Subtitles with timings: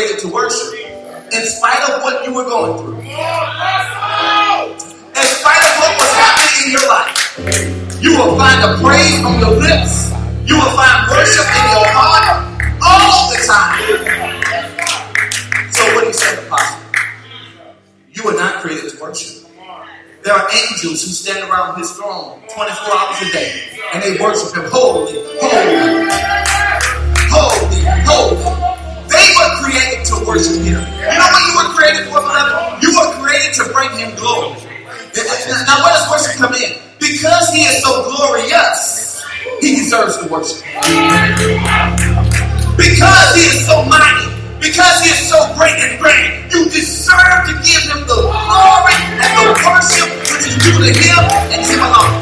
[0.00, 0.72] created to worship.
[1.30, 2.96] In spite of what you were going through.
[3.00, 3.12] In
[5.28, 7.12] spite of what was happening in your life.
[8.00, 10.08] You will find a praise on your lips.
[10.48, 12.48] You will find worship in your heart
[12.80, 13.76] all the time.
[15.70, 16.80] So what he said, Apostle?
[18.12, 19.50] You were not created to worship.
[20.24, 23.52] There are angels who stand around his throne 24 hours a day
[23.92, 26.08] and they worship him holy, holy,
[27.28, 28.70] holy, holy.
[29.10, 29.99] They were created
[30.38, 30.62] to worship.
[30.62, 32.82] You know what you were created for, beloved?
[32.82, 34.54] You were created to bring him glory.
[35.66, 36.78] Now, where does worship come in?
[37.00, 39.22] Because he is so glorious,
[39.60, 40.62] he deserves the worship.
[42.76, 44.30] Because he is so mighty,
[44.60, 49.32] because he is so great and great, you deserve to give him the glory and
[49.34, 52.14] the worship which is due to him and him alone.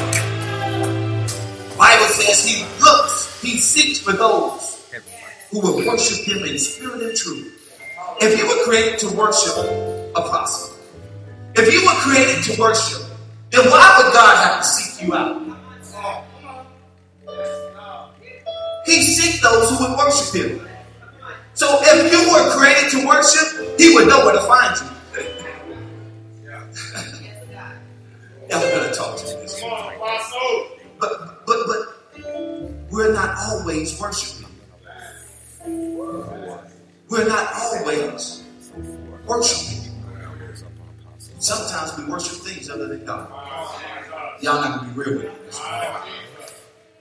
[1.76, 4.82] Bible says he looks, he seeks for those
[5.50, 7.57] who will worship him in spirit and truth.
[8.20, 9.54] If you were created to worship,
[10.16, 10.76] apostle,
[11.54, 13.02] if you were created to worship,
[13.50, 15.42] then why would God have to seek you out?
[18.86, 20.68] He seek those who would worship him.
[21.54, 24.86] So if you were created to worship, he would know where to find you.
[28.48, 29.62] Y'all better talk to me this.
[30.98, 31.98] But, but, but,
[32.90, 34.46] we're not always worshiping.
[37.08, 38.42] We're not always
[39.26, 39.92] worshiping.
[41.38, 43.30] Sometimes we worship things other than God.
[44.42, 45.32] Y'all not gonna be real with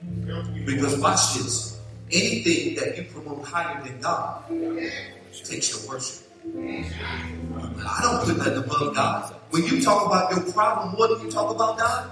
[0.02, 0.64] me.
[0.64, 1.80] Because watch this.
[2.10, 4.44] Anything that you promote higher than God
[5.44, 6.24] takes your worship.
[6.56, 9.34] I don't put nothing above God.
[9.50, 12.10] When you talk about your problem, what do you talk about God?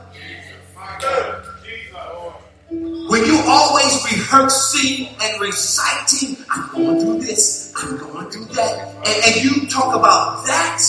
[2.68, 9.16] When you always rehearsing and reciting, I'm going through this, I'm going through that, and,
[9.26, 10.80] and you talk about that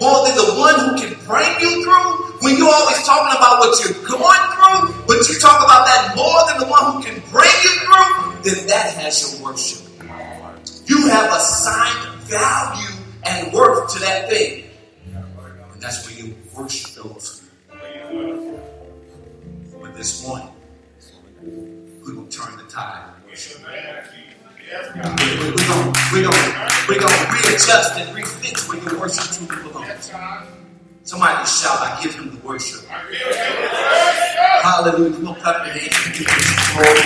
[0.00, 3.84] more than the one who can bring you through, when you're always talking about what
[3.84, 7.50] you're going through, but you talk about that more than the one who can bring
[7.64, 9.86] you through, then that has your worship.
[10.86, 14.64] You have assigned value and worth to that thing.
[15.12, 17.42] And that's where you worship those.
[19.80, 20.48] But this morning,
[21.42, 23.12] we will turn the tide.
[24.70, 25.02] We're going
[26.12, 30.12] we're gonna, we're gonna readjust and refix where your worship truly belongs.
[31.02, 32.86] Somebody shout, I give him the worship.
[34.62, 35.26] Hallelujah.
[35.26, 36.38] On, clap your hands and give him
[36.70, 37.02] glory.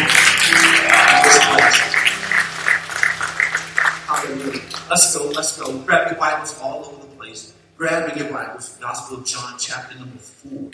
[4.04, 4.60] Hallelujah.
[4.90, 5.78] Let's go, let's go.
[5.78, 7.54] Grab your Bibles all over the place.
[7.78, 8.76] Grab your Bibles.
[8.78, 10.70] Gospel of John, chapter number 4.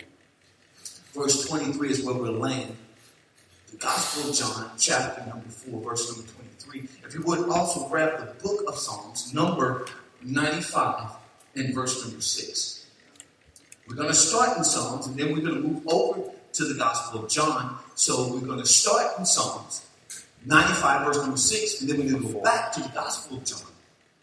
[1.13, 2.75] Verse 23 is where we'll land.
[3.71, 6.40] The Gospel of John, chapter number 4, verse number 23.
[6.73, 9.87] If you would also grab the book of Psalms, number
[10.23, 11.11] 95,
[11.55, 12.85] and verse number 6.
[13.87, 16.75] We're going to start in Psalms, and then we're going to move over to the
[16.75, 17.77] Gospel of John.
[17.95, 19.85] So we're going to start in Psalms
[20.45, 23.45] 95, verse number 6, and then we're going to go back to the Gospel of
[23.45, 23.61] John,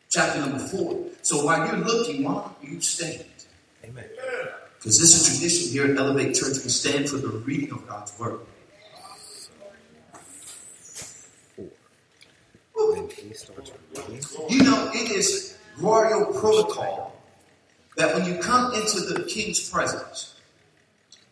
[0.09, 1.05] chapter number 4.
[1.23, 3.25] So while you're looking, why don't you stand?
[3.85, 4.05] Amen.
[4.79, 6.63] Because this is a tradition here at Elevate Church.
[6.65, 8.41] We stand for the reading of God's Word.
[12.79, 13.73] When he starts
[14.49, 17.17] You know, it is royal protocol
[17.97, 20.37] that when you come into the king's presence,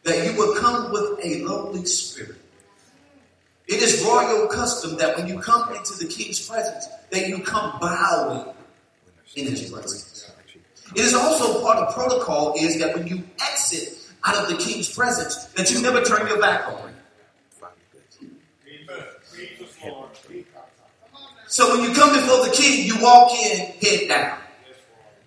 [0.02, 2.36] that you will come with a lowly spirit.
[3.68, 7.78] It is royal custom that when you come into the king's presence, that you come
[7.80, 8.54] bowing
[9.36, 10.30] in his presence.
[10.94, 14.92] It is also part of protocol is that when you exit out of the king's
[14.92, 16.95] presence, that you never turn your back on him.
[21.48, 24.38] So when you come before the king, you walk in head down.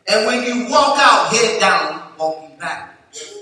[0.08, 3.34] And when you walk out head down, walking backwards.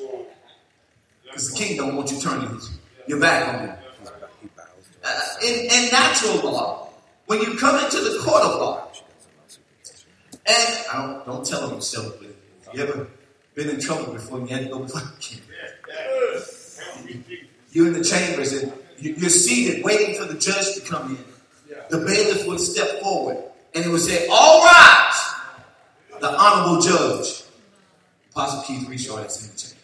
[1.24, 2.62] Because the king don't want you turning
[3.08, 3.78] your back on him.
[5.04, 6.90] Uh, in, in natural law,
[7.28, 8.92] when you come into the court of law,
[10.46, 13.08] and I don't, don't tell them yourself, but you ever
[13.56, 14.88] been in trouble before and you had to go
[17.72, 21.37] you're in the chambers and you're seated waiting for the judge to come in.
[21.90, 23.38] The bailiff would step forward
[23.74, 25.34] and he would say, All rise!
[26.20, 27.44] The honorable judge,
[28.32, 29.78] Apostle Keith Reshaw, that's in the chamber.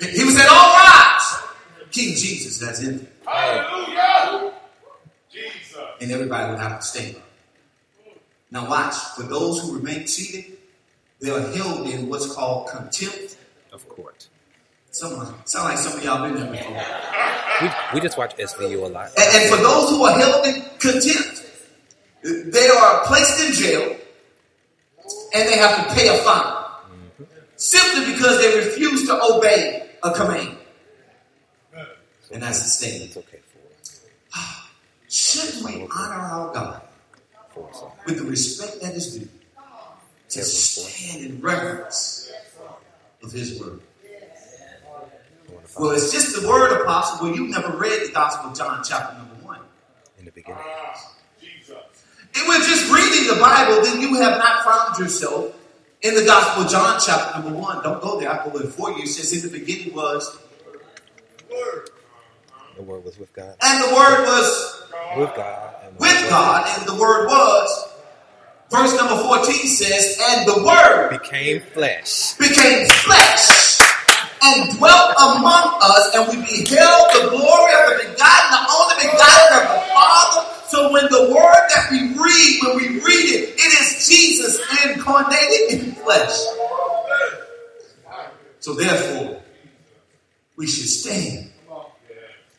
[0.00, 1.42] He would say, All rise!
[1.90, 3.08] King Jesus, that's in there.
[6.00, 7.16] And everybody would have to stand.
[7.16, 7.22] Up.
[8.50, 10.58] Now, watch, for those who remain seated,
[11.20, 13.36] they are held in what's called contempt.
[13.72, 14.28] Of court.
[14.94, 16.80] Someone, sound like some of y'all been there before.
[17.60, 19.10] We, we just watch SVU a lot.
[19.18, 21.42] And, and for those who are held in contempt,
[22.22, 23.96] they are placed in jail
[25.34, 27.26] and they have to pay a fine
[27.56, 30.58] simply because they refuse to obey a command.
[32.32, 33.04] And that's the statement.
[33.06, 34.38] It's okay for
[35.08, 36.82] Shouldn't we honor our God
[38.06, 39.28] with the respect that is due
[40.28, 42.30] to stand in reverence
[43.24, 43.80] of His word?
[45.54, 47.26] I want to Well, it's just the word, Apostle.
[47.28, 49.60] Well, You've never read the Gospel of John, chapter number one.
[50.18, 50.60] in the beginning.
[52.36, 55.54] If we're just reading the Bible, then you have not found yourself
[56.02, 57.82] in the Gospel of John, chapter number one.
[57.84, 58.28] Don't go there.
[58.30, 59.04] I go there for you.
[59.04, 60.36] It says, In the beginning was,
[61.48, 61.90] The word
[62.76, 63.54] The Word was with God.
[63.62, 64.82] and the Word was
[65.16, 65.74] With God.
[65.84, 67.90] And with God, and the Word was.
[68.70, 72.34] Verse number 14 says, And the Word became flesh.
[72.36, 73.63] became flesh
[74.44, 79.56] and dwelt among us, and we beheld the glory of the begotten, the only begotten
[79.56, 80.40] of the Father.
[80.68, 85.80] So when the word that we read, when we read it, it is Jesus incarnated
[85.80, 86.36] in flesh.
[88.60, 89.42] So therefore,
[90.56, 91.50] we should stand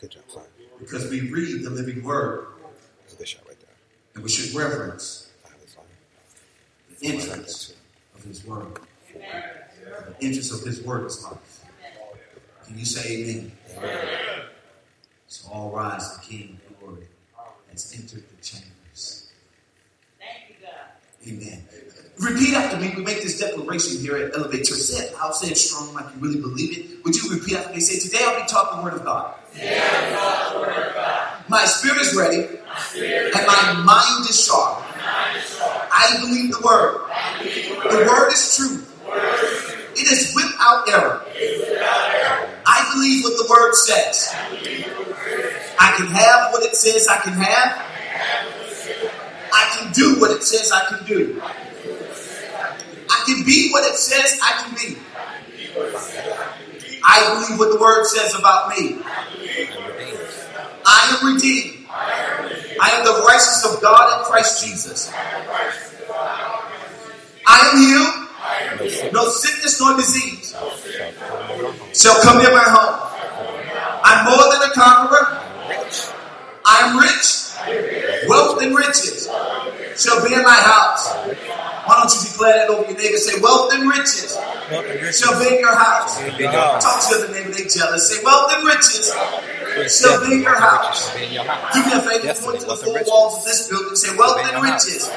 [0.02, 0.24] Good job,
[0.80, 2.48] because we read the living word,
[3.02, 3.70] That's a good shot right there.
[4.14, 5.86] and we should reverence That was fine.
[7.00, 7.76] the interest
[8.16, 8.78] of His word.
[9.14, 11.55] The interest of His word is life.
[12.68, 13.52] Can you say Amen?
[15.28, 17.08] So all rise, the King of glory
[17.72, 19.32] has entered the chambers.
[20.20, 20.72] Thank you, God.
[21.28, 21.64] Amen.
[22.18, 22.94] Repeat after me.
[22.96, 24.80] We make this declaration here at Elevate Church.
[24.80, 25.14] Say it.
[25.20, 27.04] I'll say it strong like you really believe it.
[27.04, 27.82] Would you repeat after me?
[27.82, 29.36] Say, Today I'll be taught the word of God.
[31.50, 34.84] My spirit is ready, and my mind is sharp.
[34.98, 37.02] I believe the word.
[37.92, 38.82] The word is true.
[39.98, 41.26] It is without error.
[42.68, 44.30] I believe what the word says.
[45.80, 47.82] I can have what it says I can have.
[49.54, 51.42] I can do what it says I can do.
[53.10, 54.98] I can be what it says I can be.
[57.04, 59.00] I believe what the word says about me.
[60.86, 61.86] I am redeemed.
[61.90, 65.12] I am the righteousness of God in Christ Jesus.
[67.48, 68.26] I am healed.
[68.76, 70.56] No sickness No sickness nor disease
[71.96, 73.00] shall come near my home.
[74.04, 75.42] I'm more than a conqueror.
[76.66, 78.28] I am rich.
[78.28, 79.28] Wealth and riches
[79.96, 81.16] shall be in my house.
[81.96, 83.16] Why don't you declare that over your neighbor?
[83.16, 86.20] Say, wealth and riches Wealth and riches shall be in your house.
[86.20, 86.84] shall be your house.
[86.84, 88.12] Talk to the neighbor, they jealous.
[88.12, 89.16] Say, wealth and riches
[89.96, 91.08] shall be in your house.
[91.08, 91.48] Shall be in your.
[91.48, 93.96] Do me a favor, point to the four walls of this building.
[93.96, 95.08] Say, wealth Shall be in and riches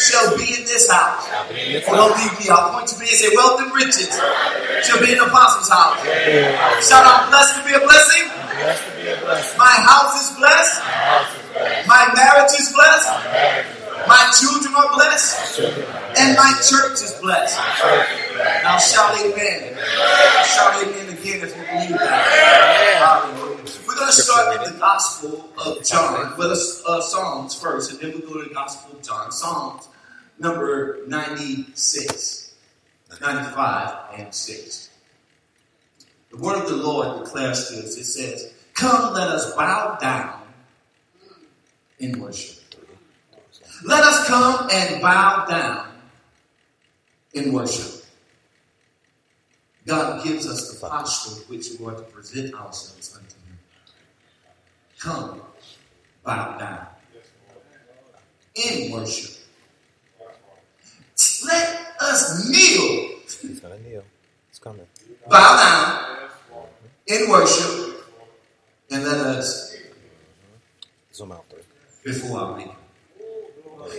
[0.00, 1.28] shall be in this house.
[1.52, 2.48] in don't leave me.
[2.48, 4.08] I'll point to me and say, wealth and riches
[4.88, 6.00] shall be in the apostles' house.
[6.88, 8.24] Shout out, blessed to be a blessing.
[8.32, 9.58] Blessed to be a blessing.
[9.60, 10.80] My house is blessed.
[11.84, 13.76] My marriage is blessed.
[14.08, 15.60] My children are blessed.
[16.18, 17.58] And my church is blessed.
[18.62, 19.76] Now shout amen.
[20.46, 23.68] Shout amen again if you believe that.
[23.86, 26.34] We're going to start with the Gospel of John.
[26.38, 29.30] Well, it's uh, Psalms first, and then we'll go to the Gospel of John.
[29.30, 29.88] Psalms
[30.38, 32.54] number 96,
[33.20, 34.90] 95, and 6.
[36.30, 40.40] The word of the Lord declares to us, it says, Come, let us bow down
[41.98, 42.57] in worship.
[43.84, 45.88] Let us come and bow down
[47.32, 48.04] in worship.
[49.86, 53.58] God gives us the posture which we are to present ourselves unto Him.
[54.98, 55.40] Come,
[56.24, 56.86] bow down
[58.54, 59.36] in worship.
[61.46, 64.04] Let us kneel, He's gonna kneel.
[64.50, 64.86] It's coming.
[65.28, 65.56] bow
[66.18, 66.28] down
[67.06, 68.04] in worship,
[68.90, 69.76] and let us
[71.14, 71.60] Zoom out there
[72.04, 72.74] before our Maker.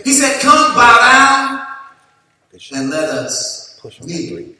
[0.04, 1.66] He said, Come, bow down,
[2.72, 4.56] and let us kneel three.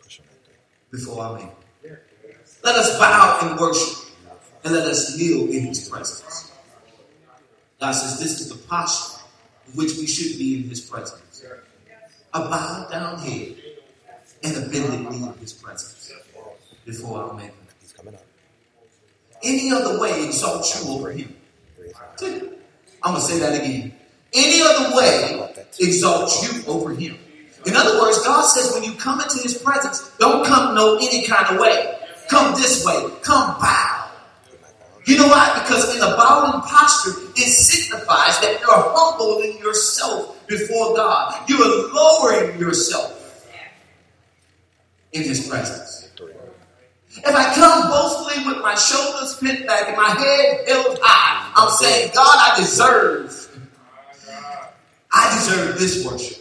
[0.00, 0.54] Push on that three.
[0.90, 2.02] before our Maker.
[2.64, 4.10] Let us bow and worship,
[4.64, 6.52] and let us kneel in His presence.
[7.80, 9.22] God says this is the posture
[9.66, 11.44] in which we should be in His presence.
[12.34, 13.56] A bowed down head
[14.44, 16.12] and a bended knee in His presence
[16.84, 17.52] before our Maker.
[17.80, 18.22] He's coming up.
[19.42, 21.34] Any other way exalts you over Him.
[21.76, 22.22] Three is out.
[23.02, 23.92] I'm going to say that again.
[24.34, 25.48] Any other way
[25.78, 27.18] exalts you over him.
[27.66, 31.26] In other words, God says when you come into his presence, don't come no any
[31.26, 31.98] kind of way.
[32.28, 33.08] Come this way.
[33.22, 34.10] Come bow.
[35.04, 35.60] You know why?
[35.62, 41.48] Because in the bowing posture, it signifies that you're humbling yourself before God.
[41.48, 43.18] You are lowering yourself
[45.12, 46.10] in his presence.
[47.14, 51.70] If I come boastfully with my shoulders bent back and my head held high, I'm
[51.70, 53.41] saying, God, I deserve
[55.12, 56.38] I deserve this worship.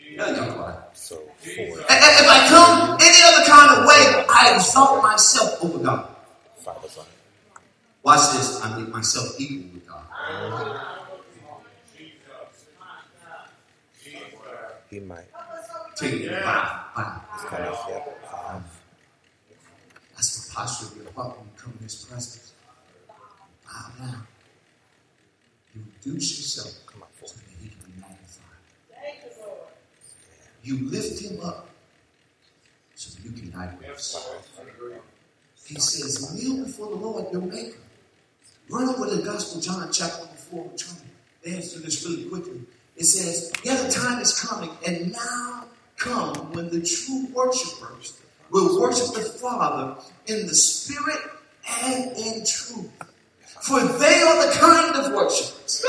[0.00, 0.78] Yeah, y'all quiet.
[0.94, 1.24] So four.
[1.40, 6.08] And- and If I come any other kind of way, I exalt myself over God.
[6.58, 7.04] Five five.
[8.02, 8.60] Watch this.
[8.62, 10.04] I make myself equal with God.
[14.90, 15.24] He might.
[15.96, 16.30] Take it.
[16.30, 16.84] Wow.
[16.96, 17.22] Wow.
[17.34, 17.64] It's coming.
[17.66, 18.26] Yep.
[18.30, 18.54] Five.
[18.56, 18.64] Um,
[20.14, 22.52] that's the posture of your heart when you come in His presence.
[23.08, 24.26] Bow down.
[26.06, 28.46] You reduce yourself Come on, so that He be magnified.
[30.62, 31.68] You lift Him up
[32.94, 33.52] so you can
[33.92, 34.30] us.
[35.64, 37.78] He says, kneel before the Lord your Maker.
[38.70, 40.62] Run over the Gospel, John chapter number 4.
[40.62, 41.00] We're trying
[41.42, 42.60] to dance through this really quickly.
[42.96, 45.64] It says, Yet a time is coming, and now
[45.96, 48.20] come when the true worshipers
[48.50, 51.18] will worship the Father in the Spirit
[51.82, 52.92] and in truth.
[53.66, 55.82] For they are the kind of worshipers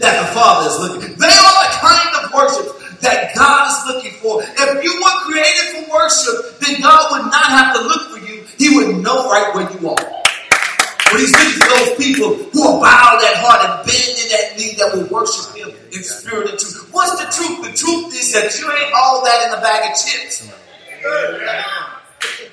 [0.00, 1.14] that the Father is looking.
[1.14, 4.42] They are the kind of worship that God is looking for.
[4.42, 8.42] If you were created for worship, then God would not have to look for you.
[8.58, 10.02] He would know right where you are.
[10.02, 14.58] But he's looking for those people who are bowed at heart and bend in that
[14.58, 16.88] knee that will worship him in spirit and truth.
[16.90, 17.70] What's the truth?
[17.70, 20.50] The truth is that you ain't all that in a bag of chips.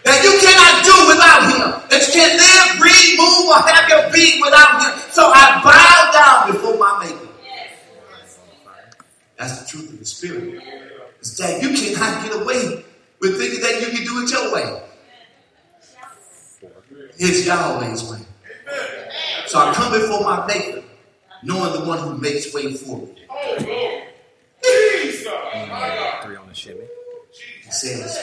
[0.10, 1.70] That you cannot do without him.
[1.94, 4.98] That you can't live, breathe, move, or have your being without him.
[5.12, 7.30] So I bow down before my maker.
[9.38, 10.64] That's the truth of the spirit.
[11.22, 12.84] Is that you cannot get away
[13.22, 14.82] with thinking that you can do it your way.
[17.20, 18.20] It's Yahweh's way.
[19.46, 20.84] So I come before my maker,
[21.44, 23.16] knowing the one who makes way for me.
[23.30, 23.58] Oh,
[26.24, 26.86] Three on the shimmy.
[27.64, 28.18] He says,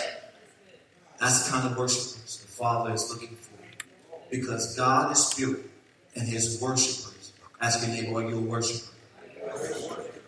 [1.19, 3.57] that's the kind of worshipers the Father is looking for.
[4.31, 5.71] Because God is spirit
[6.15, 7.33] and his worshipers.
[7.61, 8.93] Ask your neighbor, are you a worshiper?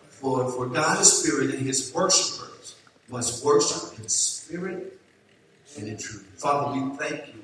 [0.09, 2.75] For, for God is spirit and his worshipers
[3.09, 4.99] must worship in spirit
[5.77, 6.27] and in truth.
[6.37, 7.43] Father, we thank you,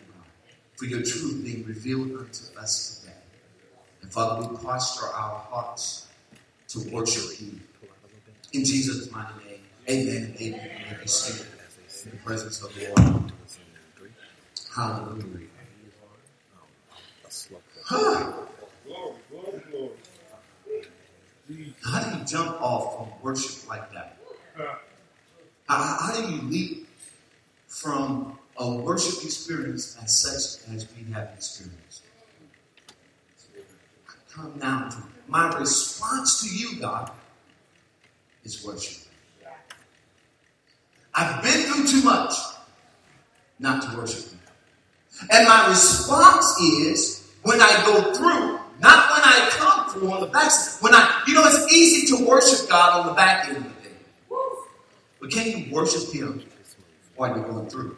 [0.75, 3.13] for your truth being revealed unto us today.
[4.01, 6.07] And Father, we posture our hearts
[6.69, 7.59] to worship you.
[8.53, 11.07] In Jesus' mighty name, amen and amen.
[11.07, 11.54] Seated
[12.05, 13.31] in the presence of the Lord.
[14.75, 15.47] Hallelujah.
[21.83, 24.17] How do you jump off from worship like that?
[25.67, 26.88] How, how do you leap
[27.67, 32.03] from a worship experience as such as we have experienced?
[34.31, 34.97] Come down to.
[35.27, 37.12] My response to you, God,
[38.43, 39.04] is worship.
[41.15, 42.34] I've been through too much
[43.60, 44.39] not to worship you.
[45.31, 50.27] And my response is when I go through, not when I come through on the
[50.27, 50.84] backside.
[50.84, 53.69] When I, you know, it's easy to worship God on the back end of the
[53.69, 53.95] day.
[55.22, 56.43] But can you worship Him
[57.15, 57.98] while you're going through?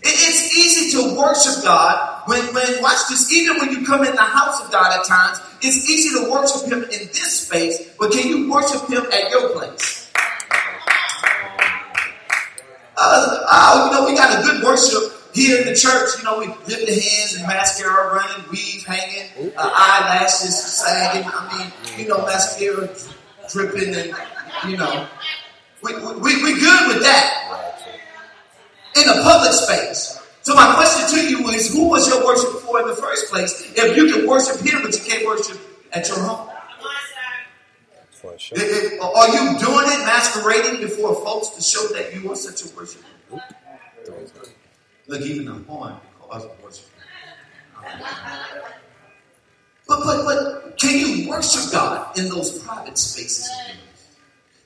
[0.00, 4.22] It's easy to worship God when, when, watch this, even when you come in the
[4.22, 8.28] house of God at times, it's easy to worship Him in this space, but can
[8.28, 10.07] you worship Him at your place?
[13.00, 16.18] Uh, oh, you know, we got a good worship here in the church.
[16.18, 21.30] You know, we lift the hands and mascara running, weave hanging, uh, eyelashes sagging.
[21.32, 22.88] I mean, you know, mascara
[23.48, 24.14] dripping and,
[24.68, 25.06] you know,
[25.82, 27.68] we, we, we good with that
[28.96, 30.20] in a public space.
[30.42, 33.72] So my question to you is, who was your worship for in the first place?
[33.76, 35.60] If you can worship here, but you can't worship
[35.92, 36.48] at your home.
[38.20, 38.56] For a show.
[38.56, 42.62] If- if- Are you doing it, masquerading before folks to show that you are such
[42.64, 43.06] a worshiper?
[44.04, 44.52] Three's on.
[45.06, 46.86] Look, even the horn calls it worship.
[49.86, 54.16] But but but can you worship God in those private spaces of your life?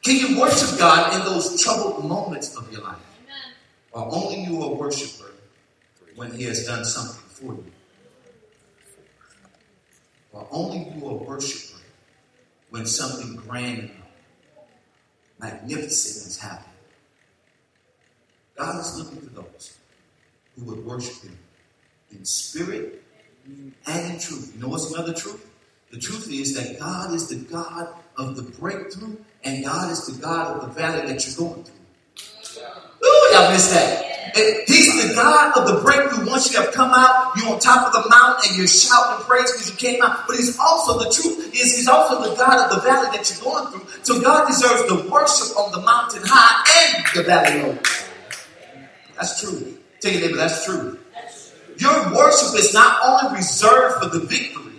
[0.02, 2.96] Can you worship God in those troubled moments of your life?
[3.92, 5.32] Or only you are a worshiper
[6.16, 7.72] when He has done something for you?
[10.32, 11.71] Or only you are a worshiper
[12.72, 13.90] when something grand and
[15.38, 16.72] magnificent has happened?
[18.56, 19.76] God is looking for those
[20.56, 21.38] who would worship Him
[22.10, 23.04] in spirit
[23.46, 24.52] and in truth.
[24.54, 25.46] You know what's another truth?
[25.90, 30.20] The truth is that God is the God of the breakthrough, and God is the
[30.22, 32.62] God of the valley that you're going through.
[33.04, 34.11] Ooh, y'all missed that.
[34.66, 36.28] He's the God of the breakthrough.
[36.28, 39.50] Once you have come out, you're on top of the mountain and you're shouting praise
[39.52, 40.26] because you came out.
[40.26, 43.44] But he's also the truth is he's also the God of the valley that you're
[43.44, 43.86] going through.
[44.02, 47.78] So God deserves the worship on the mountain high and the valley low.
[49.16, 49.78] That's true.
[50.00, 50.98] Tell your neighbor that's true.
[51.78, 54.72] Your worship is not only reserved for the victory.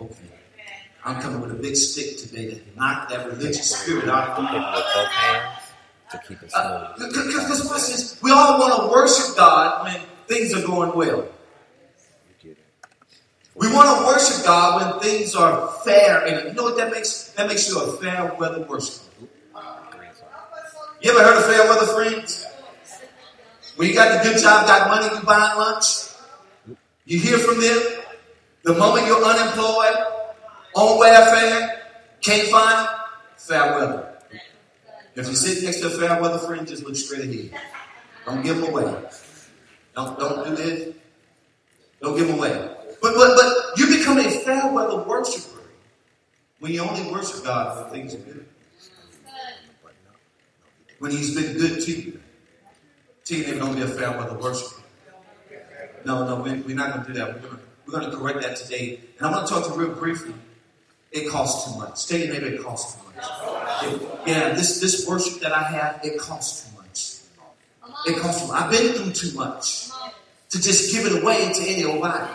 [0.00, 0.10] Oh,
[1.04, 5.54] I'm coming with a big stick today to knock that religious spirit out of uh,
[5.54, 5.57] you
[6.10, 7.12] to keep it Uh, smooth.
[7.12, 8.18] Because watch this.
[8.22, 11.24] We all want to worship God when things are going well.
[11.26, 12.64] You get it.
[13.54, 17.30] We want to worship God when things are fair, and you know what that makes?
[17.36, 19.04] That makes you a fair weather worshiper.
[21.00, 22.44] You ever heard of fair weather friends?
[23.76, 25.84] When you got the good job, got money, you buying lunch.
[27.04, 27.78] You hear from them.
[28.64, 29.94] The moment you're unemployed,
[30.74, 31.82] on welfare,
[32.20, 32.88] can't find
[33.36, 34.07] fair weather.
[35.18, 37.60] If you sit next to a fair weather friend, just look straight ahead.
[38.24, 38.84] Don't give them away.
[39.96, 40.94] Don't don't do this.
[42.00, 42.52] Don't give them away.
[43.02, 45.64] But but but you become a fair weather worshiper
[46.60, 48.46] when you only worship God when things are good.
[51.00, 52.20] When He's been good to you.
[53.24, 54.82] Tell never don't be a fair weather worshiper.
[56.04, 57.42] No, no, we, we're not going to do that.
[57.86, 59.00] We're going to correct that today.
[59.18, 60.32] And I want to talk to you real briefly.
[61.12, 62.06] It costs too much.
[62.06, 63.24] Tell your neighbor it costs too much.
[64.26, 68.06] Yeah, this, this worship that I have, it costs too much.
[68.06, 68.62] It costs too much.
[68.62, 69.90] I've been through too much
[70.50, 72.30] to just give it away to any old body.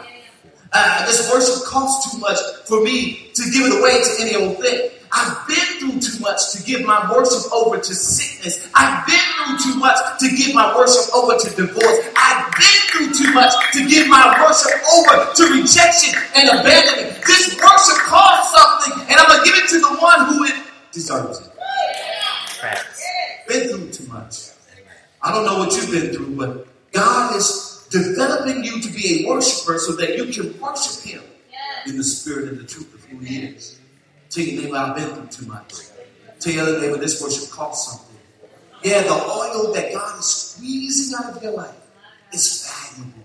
[0.71, 4.59] Uh, this worship costs too much for me to give it away to any old
[4.59, 4.89] thing.
[5.11, 5.62] I've been
[6.03, 8.67] too much to give my worship over to sickness.
[8.75, 11.99] I've been through too much to give my worship over to divorce.
[12.15, 17.23] I've been through too much to give my worship over to rejection and abandonment.
[17.25, 20.55] This worship costs something, and I'm going to give it to the one who it
[20.91, 21.53] deserves it.
[23.47, 24.49] Been through too much.
[25.21, 29.29] I don't know what you've been through, but God is developing you to be a
[29.29, 31.23] worshiper so that you can worship Him
[31.87, 33.79] in the spirit and the truth of who He is.
[34.29, 35.73] Tell your neighbor, I've been through too much.
[36.43, 38.17] Tell your other neighbor, this worship costs something.
[38.83, 41.73] Yeah, the oil that God is squeezing out of your life
[42.33, 43.23] is valuable.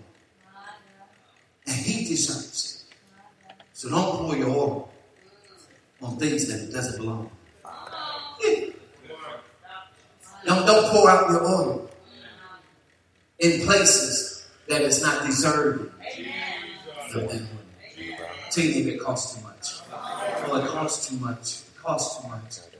[1.66, 3.54] And He deserves it.
[3.72, 4.90] So don't pour your oil
[6.00, 7.28] on things that doesn't belong.
[10.46, 11.90] Don't, don't pour out your oil
[13.40, 15.90] in places that is not deserving
[17.16, 17.28] oil.
[18.52, 19.80] Tell you it costs too much.
[20.46, 21.62] Well, it costs too much.
[21.62, 22.77] It costs too much.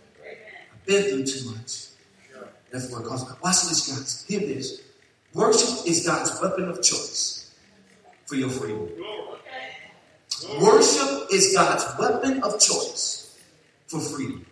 [0.88, 1.88] Been too much.
[2.70, 3.30] Therefore, it costs.
[3.42, 4.24] Watch this, guys.
[4.26, 4.80] Hear this.
[5.34, 7.54] Worship is God's weapon of choice
[8.24, 8.88] for your freedom.
[10.62, 13.38] Worship is God's weapon of choice
[13.86, 14.46] for freedom.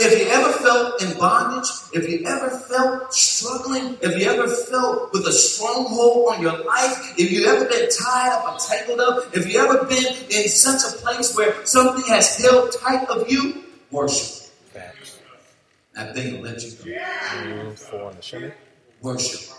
[0.00, 5.12] If you ever felt in bondage, if you ever felt struggling, if you ever felt
[5.12, 9.36] with a stronghold on your life, if you ever been tied up or tangled up,
[9.36, 13.62] if you ever been in such a place where something has held tight of you,
[13.92, 14.45] worship.
[15.96, 17.46] That thing will let you go.
[17.46, 18.52] Room four on the shimmy.
[19.00, 19.56] Worship.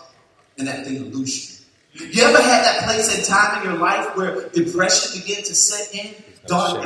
[0.56, 2.06] And that thing will loose you.
[2.06, 5.92] You ever had that place and time in your life where depression began to set
[5.94, 6.14] in?
[6.46, 6.78] Dark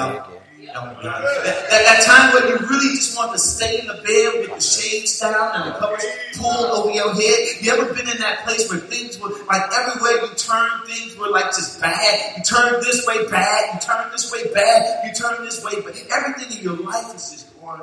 [0.63, 4.41] you That, that, that time when you really just want to stay in the bed
[4.41, 7.49] with the shades down and the covers pulled over your head.
[7.61, 11.29] You ever been in that place where things were like everywhere you turn, things were
[11.29, 12.37] like just bad.
[12.39, 16.01] You turn this way bad, you turn this way bad, you turn this way, but
[16.11, 17.83] everything in your life is just going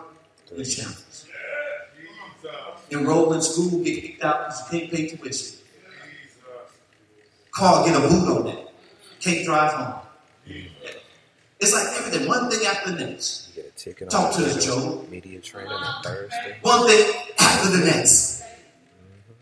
[0.63, 1.08] shambles.
[2.91, 5.59] Enroll in school, get kicked out because you can't pay tuition.
[7.51, 8.67] Car, get a boot on it.
[9.19, 10.01] Can't drive home.
[11.59, 13.49] It's like everything, one thing after the next.
[13.49, 15.05] You get a ticket Talk to us, Joe.
[15.11, 16.57] Media training on Thursday.
[16.61, 18.43] One thing after the next.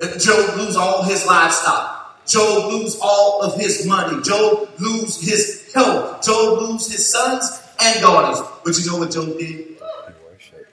[0.02, 2.26] Uh, Job lose all his livestock.
[2.28, 4.22] Joe lose all of his money.
[4.24, 6.26] Joe lose his health.
[6.26, 8.46] Joe lose his sons and daughters.
[8.66, 9.78] But you know what Joe did?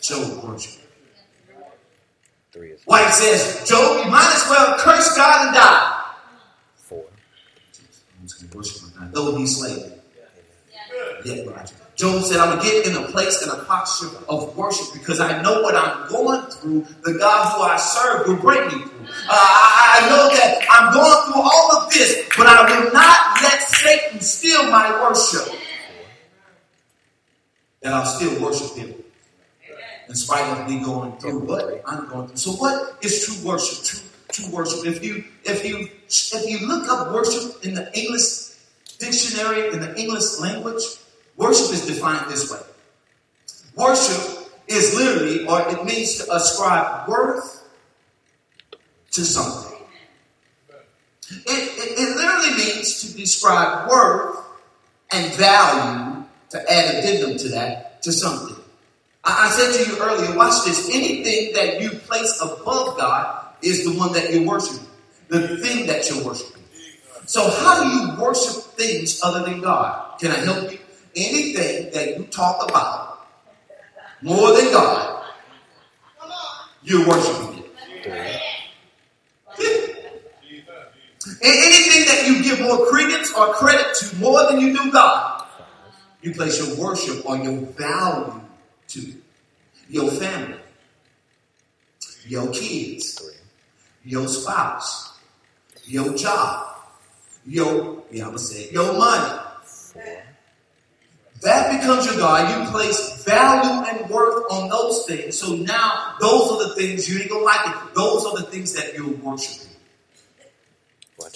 [0.01, 0.45] Joe worship.
[0.45, 0.84] Worshiped.
[2.55, 6.05] Three is Wife says, Job, you might as well curse God and die.
[6.77, 7.03] four.
[7.03, 9.93] I'm just gonna worship him now, though he slay me.
[11.25, 11.97] Yet will I trust.
[11.97, 15.21] Job said, I'm going to get in a place and a posture of worship because
[15.21, 16.87] I know what I'm going through.
[17.05, 19.07] The God who I serve will bring me through.
[19.07, 23.43] Uh, I, I know that I'm going through all of this, but I will not
[23.43, 25.55] let Satan steal my worship.
[27.83, 29.04] And I'll still worship him
[30.09, 32.37] in spite of me going through what I'm going through.
[32.37, 33.85] So, what is true worship?
[33.85, 34.01] True,
[34.33, 34.87] true worship.
[34.87, 38.55] If you if you if you look up worship in the English
[38.99, 40.83] dictionary in the English language,
[41.37, 42.61] worship is defined this way.
[43.77, 47.69] Worship is literally, or it means to ascribe worth
[49.13, 49.79] to something.
[51.31, 54.37] It, it, it literally means to describe worth
[55.13, 58.64] and value, to add addendum to that, to something.
[59.25, 60.89] I, I said to you earlier, watch this.
[60.91, 64.87] Anything that you place above God is the one that you're worshiping,
[65.29, 66.63] the thing that you're worshiping.
[67.27, 70.19] So, how do you worship things other than God?
[70.19, 70.79] Can I help you?
[71.17, 73.27] anything that you talk about
[74.23, 75.25] more than God,
[76.83, 78.41] you're worshiping it.
[81.43, 85.47] Anything that you give more credence or credit to more than you do God,
[86.23, 88.41] you place your worship on your value
[88.89, 89.15] to
[89.89, 90.59] your family,
[92.27, 93.21] your kids,
[94.05, 95.19] your spouse,
[95.85, 96.77] your job,
[97.47, 99.41] your, yeah, I'm gonna say it, your money.
[101.43, 102.65] That becomes your God.
[102.65, 105.39] You place value and worth on those things.
[105.39, 107.95] So now those are the things you ain't gonna like it.
[107.95, 109.69] Those are the things that you're worshiping.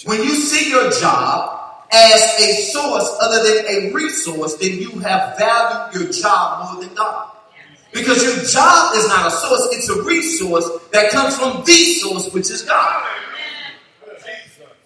[0.05, 5.37] When you see your job as a source other than a resource, then you have
[5.37, 7.31] valued your job more than God.
[7.91, 12.31] Because your job is not a source, it's a resource that comes from the source,
[12.33, 13.05] which is God.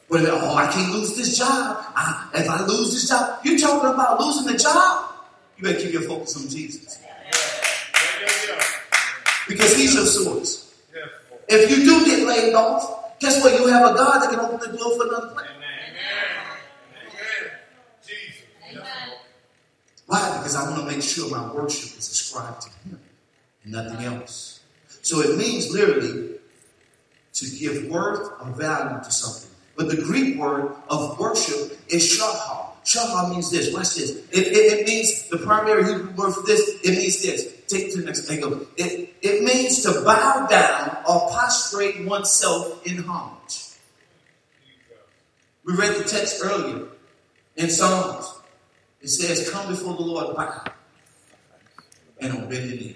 [0.10, 1.84] Well, oh, I can't lose this job.
[1.96, 5.12] I, if I lose this job, you're talking about losing the job?
[5.58, 7.00] You better keep your focus on Jesus.
[9.48, 10.74] Because he's your source.
[11.50, 13.60] If you do get laid off, guess what?
[13.60, 15.53] You have a God that can open the door for another place.
[20.08, 20.38] Why?
[20.38, 23.00] Because I want to make sure my worship is ascribed to Him
[23.64, 24.60] and nothing else.
[25.02, 26.36] So it means literally
[27.34, 29.50] to give worth or value to something.
[29.76, 32.74] But the Greek word of worship is shahar.
[32.84, 33.74] Shahar means this.
[33.74, 34.12] Watch this.
[34.32, 36.80] It, it, it means the primary Hebrew word for this.
[36.84, 37.64] It means this.
[37.68, 38.68] Take to the next angle.
[38.78, 43.62] It, it means to bow down or prostrate oneself in homage.
[45.66, 46.88] We read the text earlier
[47.56, 48.32] in Psalms.
[49.04, 50.64] It says, Come before the Lord, bow
[52.24, 52.96] and on bended knee.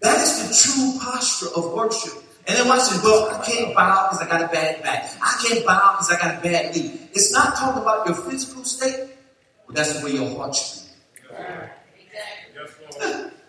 [0.00, 2.14] That is the true posture of worship.
[2.48, 3.02] And then watch this.
[3.02, 5.10] Well, I can't bow because I got a bad back.
[5.22, 7.00] I can't bow because I got a bad knee.
[7.12, 9.10] It's not talking about your physical state,
[9.66, 11.36] but that's the way your heart should be.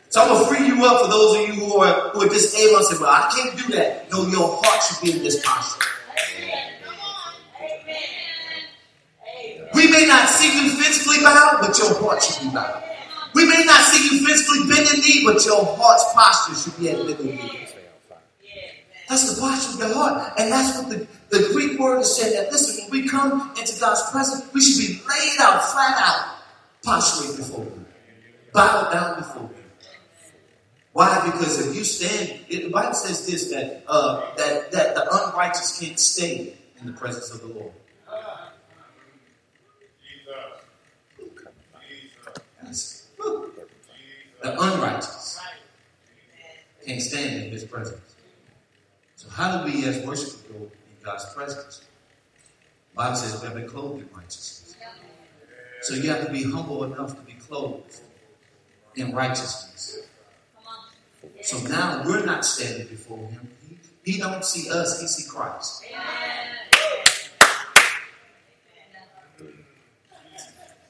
[0.09, 2.79] So I'm gonna free you up for those of you who are who are disabled
[2.79, 5.87] and say, "Well, I can't do that." No, your heart should be in this posture.
[9.81, 12.83] We may not see you physically bow, but your heart should be bowed.
[13.33, 16.91] We may not see you physically bend the knee, but your heart's posture should be
[16.91, 17.67] at bended knee.
[19.09, 20.33] That's the posture of your heart.
[20.37, 23.79] And that's what the, the Greek word is saying that listen, when we come into
[23.79, 26.35] God's presence, we should be laid out, flat out,
[26.83, 27.85] prostrate before Him.
[28.53, 29.65] Bow down before Him.
[30.93, 31.25] Why?
[31.25, 35.79] Because if you stand, it, the Bible says this that uh, that that the unrighteous
[35.79, 37.71] can't stay in the presence of the Lord.
[42.61, 42.99] That's-
[44.41, 45.39] the unrighteous
[46.85, 48.15] can't stand in His presence.
[49.15, 50.71] So how do we as worshipers go in
[51.03, 51.85] God's presence?
[52.95, 54.75] Bible says we have been clothed in righteousness.
[55.81, 57.99] So you have to be humble enough to be clothed
[58.95, 60.07] in righteousness.
[61.41, 63.47] So now we're not standing before him.
[64.03, 65.83] He, he don't see us, he see Christ.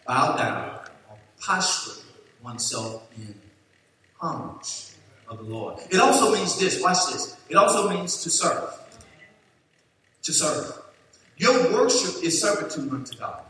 [0.07, 0.81] Bow down
[1.41, 2.05] prostrate
[2.43, 3.35] oneself in
[4.21, 4.91] homage
[5.27, 5.79] of the Lord.
[5.89, 7.37] It also means this, watch this.
[7.49, 8.69] It also means to serve.
[10.23, 10.81] To serve.
[11.37, 13.41] Your worship is servitude unto God.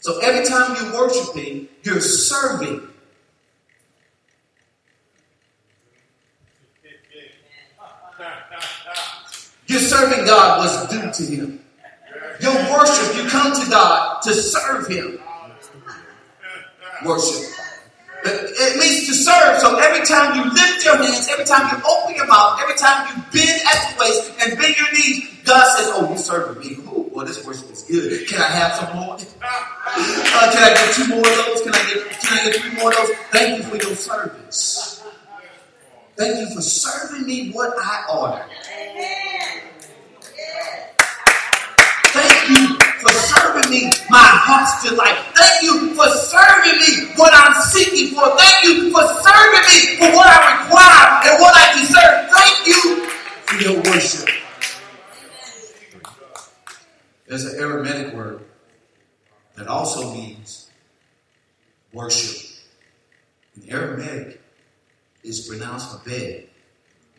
[0.00, 2.88] So every time you're worshiping, you're serving.
[9.66, 11.60] You're serving God was due to Him.
[12.40, 15.18] Your worship, you come to God to serve Him.
[17.04, 17.55] Worship.
[18.28, 19.60] It means to serve.
[19.60, 23.06] So every time you lift your hands, every time you open your mouth, every time
[23.08, 26.76] you bend at the waist and bend your knees, God says, "Oh, you're serving me?
[26.88, 28.26] Oh, boy, this worship is good.
[28.28, 29.14] Can I have some more?
[29.14, 31.62] Uh, can I get two more of those?
[31.62, 33.10] Can I get can I get three more of those?
[33.30, 35.02] Thank you for your service.
[36.16, 38.46] Thank you for serving me what I ordered.
[42.12, 45.16] Thank you for serving me my heart's delight.
[45.34, 48.36] Thank you for serving me what I'm seeking for.
[48.36, 52.16] Thank you for serving me for what I require and what I deserve.
[52.32, 53.06] Thank you
[53.46, 54.28] for your worship.
[57.26, 58.44] There's an Aramaic word
[59.56, 60.70] that also means
[61.92, 62.42] worship.
[63.56, 64.40] In Aramaic,
[65.26, 66.48] is pronounced abed.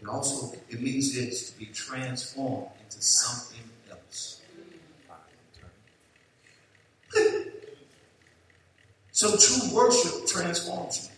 [0.02, 4.42] It also it means this to be transformed into something else.
[9.12, 11.10] So true worship transforms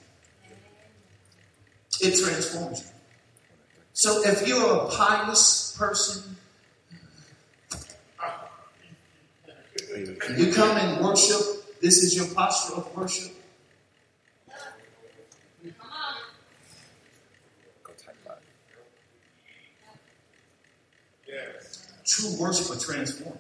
[1.99, 2.07] you.
[2.07, 2.87] It transforms you.
[3.91, 6.37] So if you're a pious person,
[10.37, 13.33] you come and worship this is your posture of worship?
[22.05, 23.37] True worship will transform.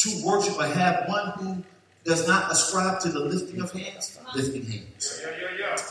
[0.00, 1.62] True worship will have one who
[2.06, 5.20] does not ascribe to the lifting of hands, lifting hands.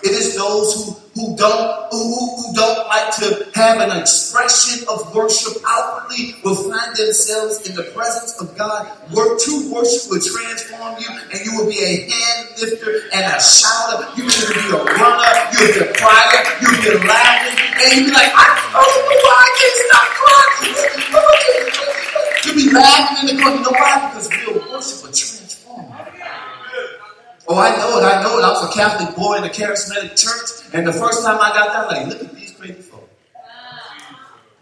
[0.01, 5.13] It is those who, who don't who, who don't like to have an expression of
[5.13, 8.89] worship outwardly will find themselves in the presence of God.
[9.13, 13.37] Work true worship will transform you, and you will be a hand lifter and a
[13.37, 14.09] shouter.
[14.17, 18.11] You will be a runner, you'll be a crier, you'll be laughing, and you'll be
[18.17, 22.08] like, I don't know why I can't stop crying.
[22.45, 23.57] You'll be laughing in the corner.
[23.57, 24.09] You know why?
[24.09, 25.93] Because real worship will transform.
[27.47, 28.43] Oh, I know it, I know it.
[28.43, 31.89] I was a Catholic boy in a charismatic church, and the first time I got
[31.89, 33.09] there, I'm like, look at these crazy folk.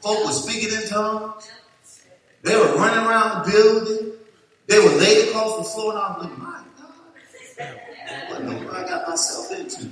[0.01, 1.49] Folk were speaking in tongues.
[2.43, 4.13] They were running around the building.
[4.67, 6.63] They were laid across the floor, and I was like, my
[7.57, 7.79] God,
[8.29, 9.83] what know I got myself into?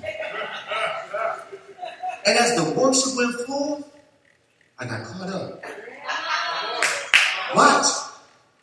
[2.26, 3.91] And as the worship went forth,
[4.80, 5.63] I got caught up.
[7.56, 7.86] Watch.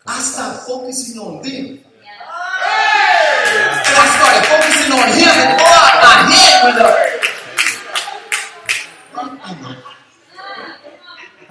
[0.07, 1.47] I stopped focusing on them.
[1.47, 1.85] And
[3.97, 6.97] I started focusing on him and boy, my head went up.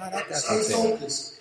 [0.00, 0.92] Oh, that got Stay something.
[0.98, 1.40] focused.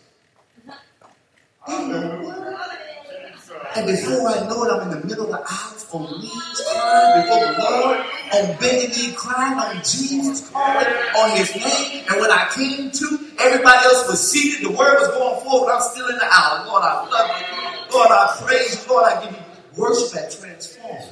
[3.75, 7.21] And before I know it, I'm in the middle of the house on knees crying
[7.21, 7.99] before the Lord,
[8.33, 12.05] on bending knee crying on Jesus, calling on his name.
[12.09, 15.81] And when I came to, everybody else was seated, the word was going forward, I'm
[15.81, 16.67] still in the aisle.
[16.67, 17.93] Lord, I love you.
[17.93, 18.93] Lord, I praise you.
[18.93, 19.43] Lord, I give you
[19.77, 21.09] worship that transformed.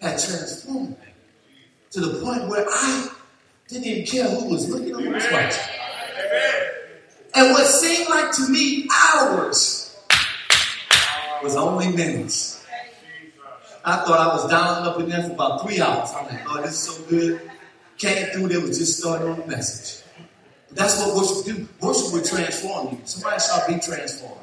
[0.00, 0.96] Had transformed
[1.90, 3.08] to the point where I
[3.68, 5.62] didn't even care who was looking or who was watching.
[7.34, 9.83] And what seemed like to me hours
[11.44, 12.64] was only minutes.
[13.84, 16.10] I thought I was down up in there for about three hours.
[16.16, 17.50] I'm like, oh, this is so good.
[17.98, 20.02] Came through there, was just starting on the message.
[20.68, 21.68] But that's what worship do.
[21.80, 23.00] Worship will transform you.
[23.04, 24.40] Somebody shall be transformed.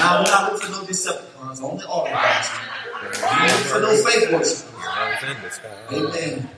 [0.00, 2.48] Now we're not looking for no Decepticons, only Autobots.
[3.00, 4.66] We're looking for no fake worship.
[5.92, 6.50] Amen.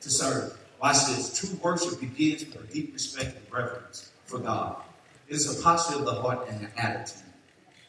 [0.00, 0.58] To serve.
[0.80, 1.38] Watch this.
[1.38, 4.76] True worship begins with a deep respect and reverence for God.
[5.28, 7.31] It is a posture of the heart and an attitude.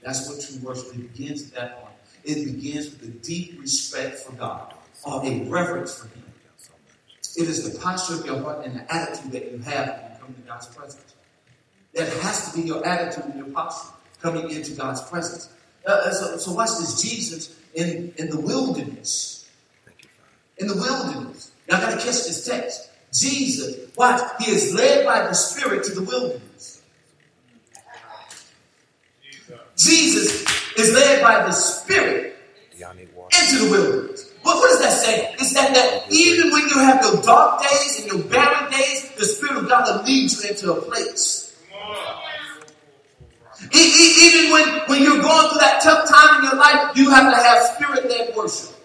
[0.03, 1.95] That's what true worship it begins at that point.
[2.23, 4.73] It begins with a deep respect for God
[5.05, 6.23] or a reverence for Him.
[7.35, 10.17] It is the posture of your heart and the attitude that you have when you
[10.19, 11.15] come to God's presence.
[11.95, 15.49] That has to be your attitude and your posture coming into God's presence.
[15.85, 17.01] Uh, so, so watch this.
[17.01, 19.43] Jesus in, in the wilderness
[20.57, 21.51] in the wilderness.
[21.69, 22.89] Y'all gotta catch this text.
[23.13, 26.81] Jesus, watch, he is led by the Spirit to the wilderness.
[29.77, 30.45] Jesus
[30.77, 32.37] is led by the Spirit
[32.77, 33.35] Y'all need water.
[33.41, 34.31] into the wilderness.
[34.43, 35.33] What, what does that say?
[35.39, 39.25] It's that, that even when you have your dark days and your barren days, the
[39.25, 41.49] Spirit of God will lead you into a place.
[43.73, 47.09] E- e- even when, when you're going through that tough time in your life, you
[47.09, 48.75] have to have spirit-led worship.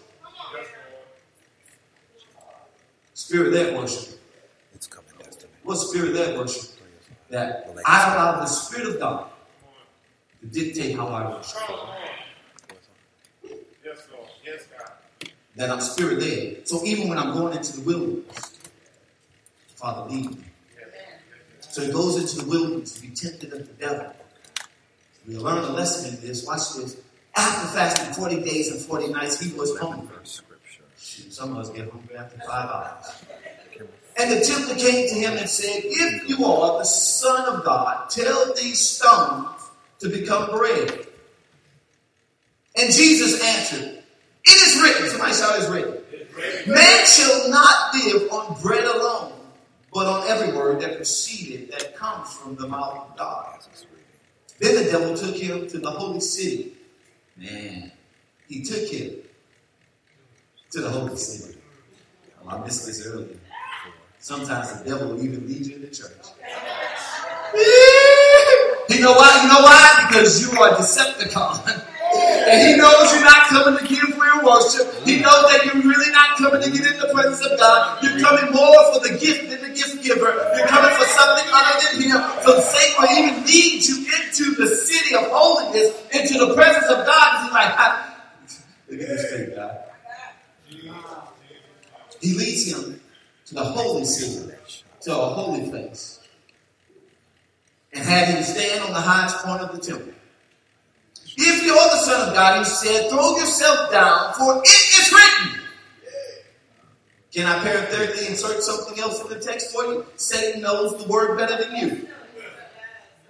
[3.14, 4.20] Spirit-led worship.
[4.74, 5.10] It's coming,
[5.64, 6.70] What's spirit-led worship?
[7.30, 9.27] That I allow the Spirit of God
[10.40, 11.58] to dictate how I worship.
[13.84, 14.28] Yes, Lord.
[14.44, 15.30] Yes, God.
[15.56, 16.68] That I'm spirit-led.
[16.68, 18.58] So even when I'm going into the wilderness,
[19.74, 20.44] Father, lead me.
[21.60, 24.12] So he goes into the wilderness to be tempted of the devil.
[25.26, 26.46] We learn a lesson in this.
[26.46, 26.96] Watch this.
[27.36, 30.16] After fasting 40 days and 40 nights, he was hungry.
[30.24, 30.84] Scripture.
[30.96, 33.24] Some of us get hungry after five hours.
[34.18, 38.10] And the tempter came to him and said, If you are the Son of God,
[38.10, 39.57] tell these stones
[40.00, 41.06] to become bread.
[42.76, 44.02] And Jesus answered,
[44.44, 45.98] It is written, somebody shout, It's written.
[46.72, 49.32] Man shall not live on bread alone,
[49.92, 53.58] but on every word that proceeded, that comes from the mouth of God.
[54.60, 56.74] Then the devil took him to the holy city.
[57.36, 57.92] Man,
[58.48, 59.14] he took him
[60.72, 61.58] to the holy city.
[62.44, 63.36] Oh, I missed this earlier.
[64.20, 66.10] Sometimes the devil will even lead you into church.
[68.88, 69.42] You know why?
[69.42, 70.06] You know why?
[70.08, 71.84] Because you are Decepticon.
[72.48, 74.88] And he knows you're not coming to give real worship.
[75.04, 78.02] He knows that you're really not coming to get in the presence of God.
[78.02, 80.32] You're coming more for the gift than the gift giver.
[80.56, 82.20] You're coming for something other than him.
[82.44, 87.04] So Satan will even lead you into the city of holiness, into the presence of
[87.04, 87.44] God.
[87.44, 88.14] He's like, "I-
[88.88, 89.78] look at this thing, God.
[92.20, 93.00] He leads him
[93.46, 94.50] to the holy city,
[95.02, 96.17] to a holy place,
[97.92, 100.12] and had him stand on the highest point of the temple.
[101.36, 105.60] If you're the Son of God, he said, throw yourself down, for it is written.
[107.32, 110.06] Can I parenthetically insert something else in the text for you?
[110.16, 112.08] Satan knows the word better than you.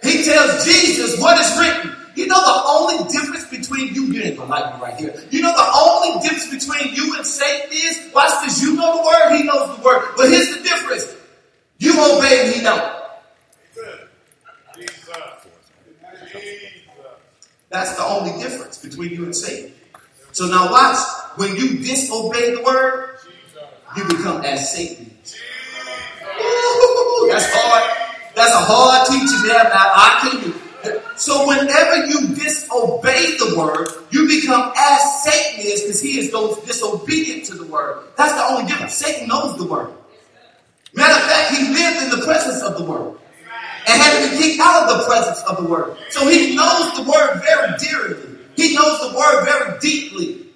[0.02, 1.94] He tells Jesus what is written.
[2.14, 5.14] You know the only difference between you, you ain't gonna like me right here.
[5.30, 9.02] You know the only difference between you and Satan is, watch this, you know the
[9.06, 10.14] word, he knows the word.
[10.16, 11.14] But here's the difference.
[11.78, 12.94] You obey and he don't.
[14.76, 15.06] Jesus.
[16.32, 16.68] Jesus.
[17.70, 19.72] That's the only difference between you and Satan.
[20.32, 20.98] So now watch,
[21.36, 23.18] when you disobey the word,
[23.96, 25.10] you become as Satan.
[26.40, 28.08] Ooh, that's hard.
[28.34, 29.64] That's a hard teaching there.
[29.64, 30.54] Now I can you.
[31.16, 36.58] So whenever you disobey the word, you become as Satan is because he is those
[36.60, 38.04] disobedient to the word.
[38.16, 38.94] That's the only difference.
[38.94, 39.92] Satan knows the word.
[40.94, 43.18] Matter of fact, he lived in the presence of the word
[43.88, 45.96] and had to kicked out of the presence of the word.
[46.10, 48.38] So he knows the word very dearly.
[48.54, 50.46] He knows the word very deeply.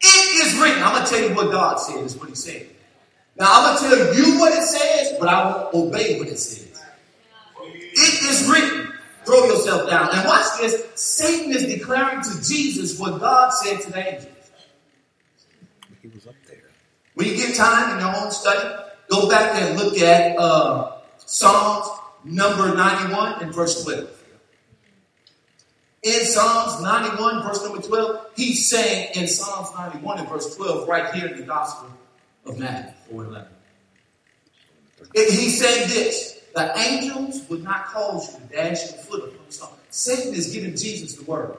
[0.00, 0.82] It is written.
[0.82, 2.68] I'm going to tell you what God said, is what he said.
[3.36, 6.38] Now I'm going to tell you what it says, but I won't obey what it
[6.38, 6.80] says.
[7.60, 8.92] It is written.
[9.24, 10.08] Throw yourself down.
[10.14, 10.86] And watch this.
[10.94, 14.50] Satan is declaring to Jesus what God said to the angels.
[16.00, 16.62] He was up there.
[17.14, 21.88] When you get time in your own study, go back and look at uh, Psalms
[22.28, 24.10] number 91 and verse 12.
[26.02, 31.12] In Psalms 91, verse number 12, he's saying in Psalms 91 and verse 12, right
[31.14, 31.90] here in the Gospel
[32.46, 33.48] of Matthew 4 11.
[35.14, 39.52] He's saying this the angels would not cause you to dash your foot upon the
[39.52, 39.68] stone.
[39.90, 41.56] Satan is giving Jesus the word.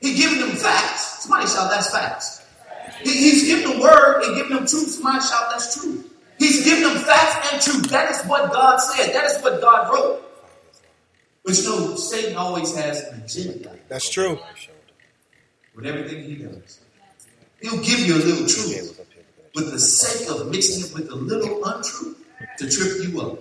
[0.00, 1.22] He's giving them facts.
[1.24, 2.42] Somebody shout, that's facts.
[3.02, 4.90] He- he's giving them word and giving them truth.
[4.92, 6.09] Somebody shout, that's truth.
[6.40, 7.90] He's giving them facts and truth.
[7.90, 9.12] That is what God said.
[9.12, 10.22] That is what God wrote.
[11.44, 14.38] But you know, Satan always has an agenda That's true.
[15.74, 16.80] with everything he does.
[17.60, 19.06] He'll give you a little truth
[19.54, 22.16] with the sake of mixing it with a little untruth
[22.56, 23.38] to trip you up.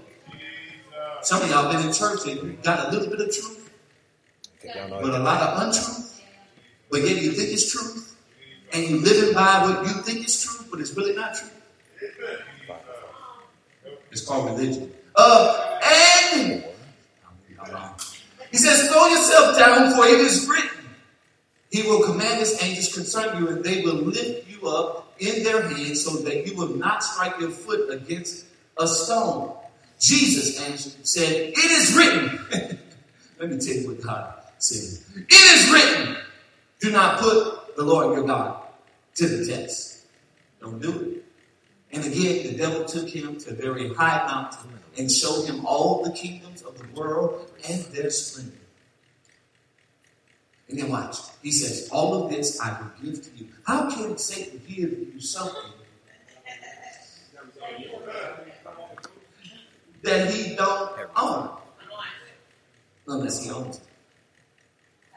[1.22, 3.72] Some of y'all been in church and got a little bit of truth,
[4.62, 6.22] Take down all but a lot of untruth.
[6.92, 8.18] But yet you think it's truth,
[8.74, 11.50] and you living by what you think is truth, but it's really not true.
[14.12, 14.92] It's called religion.
[15.18, 16.64] And
[18.52, 20.70] he says, "Throw yourself down, for it is written."
[21.72, 25.62] He will command his angels concerning you, and they will lift you up in their
[25.62, 28.46] hands so that you will not strike your foot against
[28.78, 29.54] a stone.
[30.00, 32.40] Jesus answered, said, It is written.
[33.40, 35.00] Let me tell you what God said.
[35.16, 36.18] It is written,
[36.80, 38.64] do not put the Lord your God
[39.16, 40.06] to the test.
[40.62, 41.26] Don't do it.
[41.92, 46.04] And again, the devil took him to a very high mountain and showed him all
[46.04, 48.54] the kingdoms of the world and their splendor.
[50.70, 51.18] And then watch.
[51.42, 53.48] He says, All of this I will give to you.
[53.66, 55.72] How can Satan give you something
[60.04, 61.50] that he don't own?
[63.08, 63.84] Unless he owns it.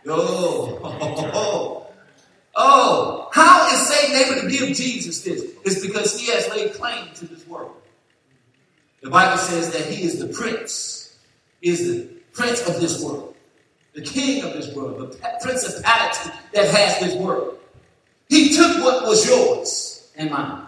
[0.09, 1.87] Oh, oh, oh,
[2.57, 3.22] oh.
[3.33, 5.43] How is Satan able to give Jesus this?
[5.65, 7.75] It's because he has laid claim to this world.
[9.01, 11.17] The Bible says that he is the prince,
[11.63, 13.35] is the prince of this world,
[13.95, 17.59] the king of this world, the pa- principality that has this world.
[18.29, 20.67] He took what was yours and mine,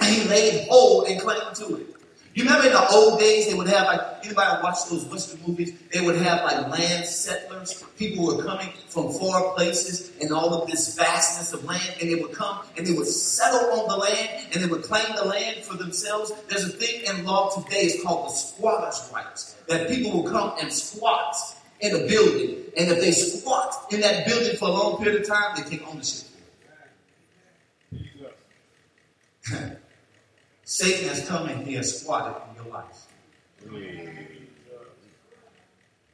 [0.00, 1.95] and he laid hold and claim to it.
[2.36, 5.72] You remember in the old days, they would have like anybody watch those Western movies,
[5.90, 7.82] they would have like land settlers.
[7.96, 12.10] People who were coming from far places and all of this vastness of land, and
[12.10, 15.24] they would come and they would settle on the land and they would claim the
[15.24, 16.30] land for themselves.
[16.50, 19.56] There's a thing in law today, it's called the squatters' rights.
[19.68, 21.34] That people will come and squat
[21.80, 25.26] in a building, and if they squat in that building for a long period of
[25.26, 26.28] time, they take ownership.
[30.66, 33.06] Satan has come and he has squatted in your life.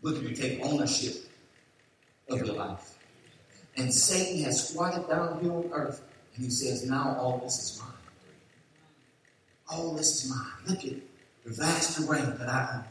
[0.02, 1.24] Looking to take ownership
[2.28, 2.98] of your life.
[3.76, 6.02] And Satan has squatted down here on earth
[6.36, 7.88] and he says, Now all this is mine.
[9.70, 10.52] All this is mine.
[10.66, 11.00] Look at
[11.44, 12.84] the vast array that I own.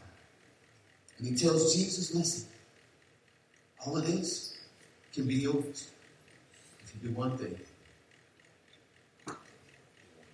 [1.20, 2.50] And he tells Jesus, Listen,
[3.86, 4.58] all of this
[5.14, 5.92] can be yours
[6.84, 7.60] if you do one thing.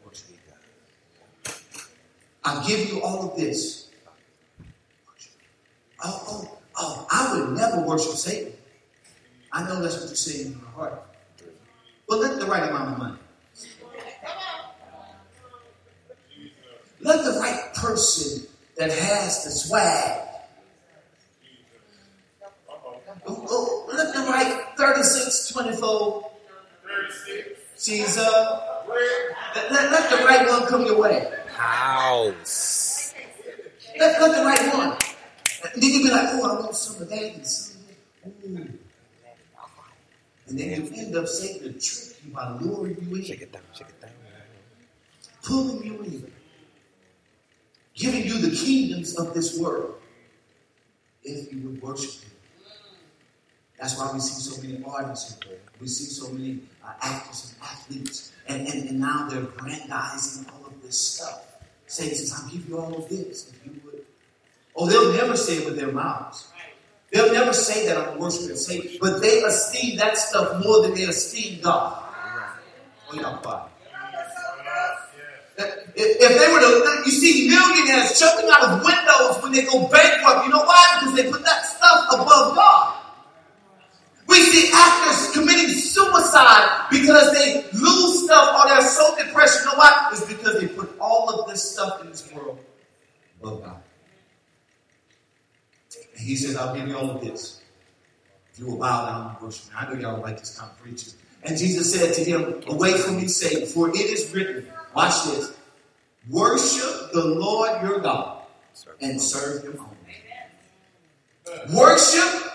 [0.06, 1.54] Worship God.
[2.48, 3.90] I'll give you all of this.
[6.02, 8.54] Oh, oh, oh, I would never worship Satan.
[9.52, 11.04] I know that's what you're saying in your heart.
[12.08, 13.18] But let the right amount of money.
[17.02, 20.22] Let the right person that has the swag.
[23.28, 26.32] Oh, oh, let the right 36, 24.
[26.88, 27.60] 36.
[27.78, 28.86] She's uh,
[29.54, 31.37] let, let, let the right one come your way.
[31.58, 33.14] House.
[34.00, 34.98] Let, let the right one.
[35.74, 38.62] And then you be like, oh, I want some of that and some of that.
[38.62, 38.80] Ooh.
[40.48, 43.52] And then you end up saying the trick you by luring you Shake in, it
[43.52, 44.12] down, shake it down.
[45.44, 46.32] pulling you in,
[47.96, 49.96] giving you the kingdoms of this world.
[51.24, 52.32] If you would worship Him.
[53.80, 57.64] That's why we see so many artists, and we see so many uh, actors and
[57.64, 61.47] athletes, and, and, and now they're grandizing all of this stuff.
[61.88, 64.04] Satan says, I'll give you all of this if you would.
[64.76, 66.48] Oh, they'll never say it with their mouths.
[67.12, 71.04] They'll never say that I'm worshiping Satan, but they esteem that stuff more than they
[71.04, 72.04] esteem God.
[73.10, 73.70] Oh, y'all
[76.00, 80.46] if they were to, you see millionaires jumping out of windows when they go bankrupt.
[80.46, 81.00] You know why?
[81.00, 83.02] Because they put that stuff above God.
[84.28, 85.67] We see actors committing
[86.08, 89.64] suicide because they lose stuff or they're so depressed.
[89.64, 90.10] You know why?
[90.12, 92.60] It's because they put all of this stuff in this world
[93.42, 93.82] above God.
[96.18, 97.62] And he says, I'll give you all of this.
[98.54, 99.72] If you will bow down and worship me.
[99.78, 101.14] I know y'all don't like this kind of preaching.
[101.44, 105.56] And Jesus said to him, Away from me, Satan, for it is written, watch this,
[106.30, 108.44] worship the Lord your God
[109.02, 109.94] and serve him only.
[111.74, 112.52] Worship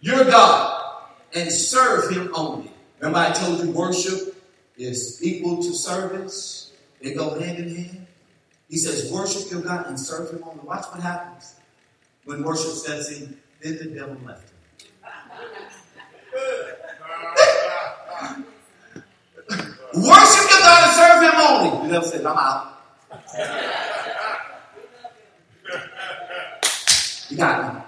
[0.00, 2.70] your God and serve him only.
[2.98, 4.34] Remember, I told you worship
[4.76, 6.72] is equal to service,
[7.02, 8.06] they go hand in hand.
[8.68, 10.64] He says, Worship your God and serve him only.
[10.64, 11.54] Watch what happens
[12.24, 14.56] when worship sets in, then the devil left him.
[19.94, 21.88] Worship your God and serve him only.
[21.88, 22.74] The devil says, I'm out.
[27.30, 27.80] You got me.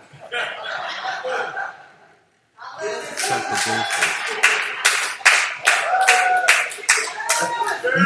[3.17, 4.11] Something beautiful.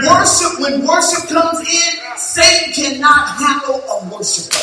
[0.03, 4.59] Worship, when worship comes in, Satan cannot handle a worshiper.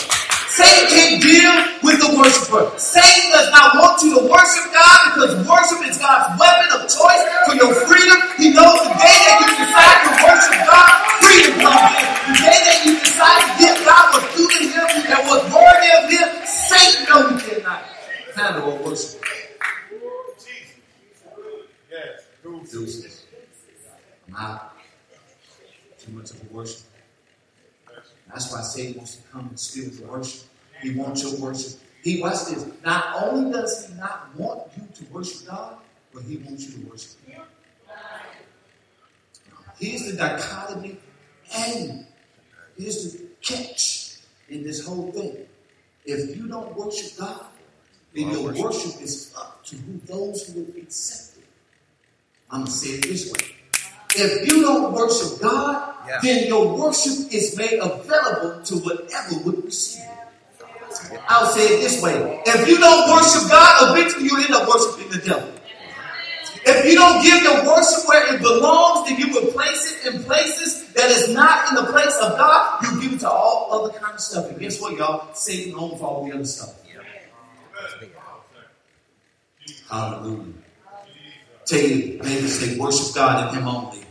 [0.51, 1.55] Satan can't deal
[1.87, 2.67] with the worshiper.
[2.75, 7.23] Satan does not want you to worship God because worship is God's weapon of choice
[7.47, 8.19] for your freedom.
[8.35, 10.91] He knows the day that you decide to worship God,
[11.23, 12.05] freedom comes in.
[12.27, 15.89] The day that you decide to give God what's due to Him and what's worthy
[15.95, 17.81] of Him, Satan knows he cannot
[18.35, 19.31] handle a worshiper.
[22.71, 23.25] Jesus.
[23.31, 23.47] Yes.
[24.29, 24.70] I'm out.
[26.11, 26.81] Too much of a worship.
[28.27, 30.43] That's why Satan wants to come and steal the worship.
[30.81, 31.79] He wants your worship.
[32.03, 32.65] He watch this.
[32.83, 35.77] Not only does he not want you to worship God,
[36.13, 37.41] but he wants you to worship him.
[39.79, 40.97] Here's the dichotomy
[41.55, 42.05] and
[42.77, 44.17] here's the catch
[44.49, 45.45] in this whole thing.
[46.05, 47.45] If you don't worship God,
[48.13, 51.45] then your worship is up to who those who will accept it.
[52.49, 53.60] I'm gonna say it this way.
[54.15, 56.19] If you don't worship God, Yeah.
[56.23, 61.19] then your worship is made available to whatever would receive it.
[61.29, 62.41] I'll say it this way.
[62.45, 65.49] If you don't worship God, eventually you end up worshiping the devil.
[66.63, 70.23] If you don't give your worship where it belongs, then you will place it in
[70.23, 72.83] places that is not in the place of God.
[72.83, 74.49] You give it to all other kind of stuff.
[74.49, 75.33] And guess what, y'all?
[75.33, 76.75] Satan owns all the other stuff.
[79.89, 80.53] Hallelujah.
[81.71, 84.03] Tell you, neighbor, say, worship God and Him only.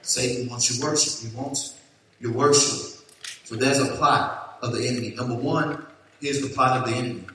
[0.00, 1.30] Satan wants your worship.
[1.30, 1.76] He wants
[2.20, 3.04] your worship.
[3.44, 5.10] So there's a plot of the enemy.
[5.14, 5.84] Number one,
[6.22, 7.26] here's the plot of the enemy.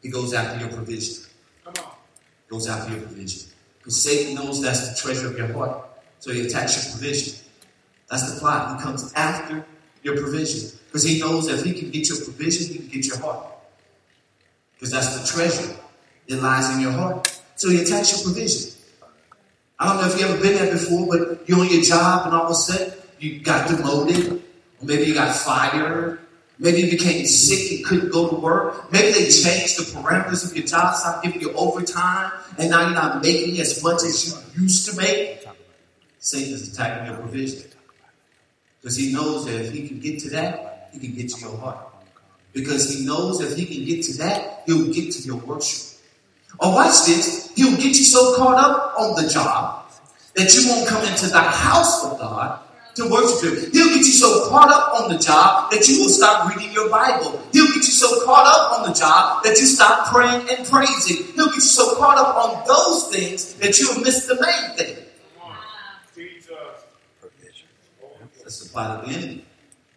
[0.00, 1.24] He goes after your provision.
[1.64, 1.92] Come on.
[2.48, 3.50] Goes after your provision.
[3.78, 5.84] Because Satan knows that's the treasure of your heart.
[6.20, 7.34] So he attacks your provision.
[8.08, 8.78] That's the plot.
[8.78, 9.66] He comes after
[10.04, 10.70] your provision.
[10.86, 13.44] Because he knows if he can get your provision, he can get your heart.
[14.74, 15.74] Because that's the treasure
[16.28, 17.40] that lies in your heart.
[17.64, 18.72] Attacks your provision.
[19.78, 22.34] I don't know if you've ever been there before, but you're on your job and
[22.34, 24.32] all of a sudden you got demoted,
[24.80, 26.18] or maybe you got fired,
[26.58, 28.92] maybe you became sick and couldn't go to work.
[28.92, 32.94] Maybe they changed the parameters of your job, stopped giving you overtime, and now you're
[32.94, 35.46] not making as much as you used to make.
[36.18, 37.70] Satan is attacking your provision.
[38.80, 41.56] Because he knows that if he can get to that, he can get to your
[41.56, 41.78] heart.
[42.52, 45.91] Because he knows if he can get to that, he'll get to your worship.
[46.58, 49.90] Or watch this, he'll get you so caught up on the job
[50.34, 52.60] that you won't come into the house of God
[52.94, 53.70] to worship him.
[53.72, 56.90] He'll get you so caught up on the job that you will stop reading your
[56.90, 57.40] Bible.
[57.52, 61.32] He'll get you so caught up on the job that you stop praying and praising.
[61.34, 64.96] He'll get you so caught up on those things that you'll miss the main thing.
[68.42, 69.44] That's the plot of the enemy.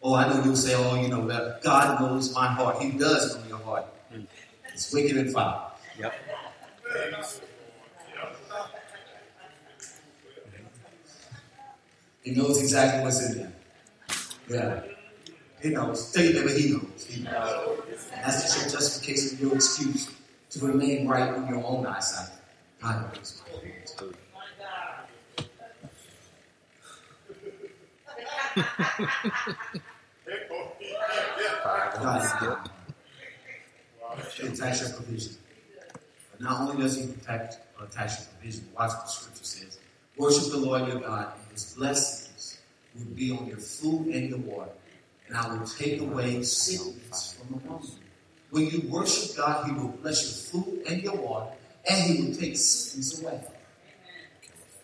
[0.01, 1.27] Oh, I know you'll say, oh, you know,
[1.61, 2.81] God knows my heart.
[2.81, 3.85] He does know your heart.
[4.73, 5.73] It's wicked and foul.
[5.99, 6.13] Yep.
[12.23, 13.53] He knows exactly what's in there.
[14.49, 14.81] Yeah.
[15.61, 16.11] He knows.
[16.11, 17.05] Tell your neighbor he knows.
[17.07, 17.79] He knows.
[18.11, 20.11] And that's just your justification, of your excuse
[20.49, 22.29] to remain right in your own eyesight.
[22.81, 23.43] God knows.
[31.63, 32.69] My God.
[34.01, 35.33] God attach your provision.
[36.37, 39.79] But not only does he protect or attach your provision, watch what the scripture says.
[40.17, 42.59] Worship the Lord your God, and his blessings
[42.93, 44.71] will be on your food and your water.
[45.27, 47.89] And I will take away sickness from among you.
[48.51, 51.51] When you worship God, he will bless your food and your water,
[51.89, 53.41] and he will take sickness away.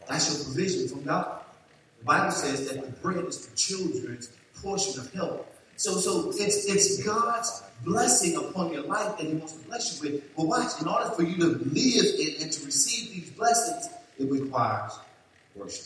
[0.08, 1.42] That's your provision from God.
[2.00, 4.30] The Bible says that the bread is the children's
[4.62, 5.46] portion of health.
[5.82, 10.12] So, so it's it's God's blessing upon your life that He wants to bless you
[10.12, 10.36] with.
[10.36, 14.30] But watch, in order for you to live in and to receive these blessings, it
[14.30, 15.00] requires
[15.56, 15.86] worship.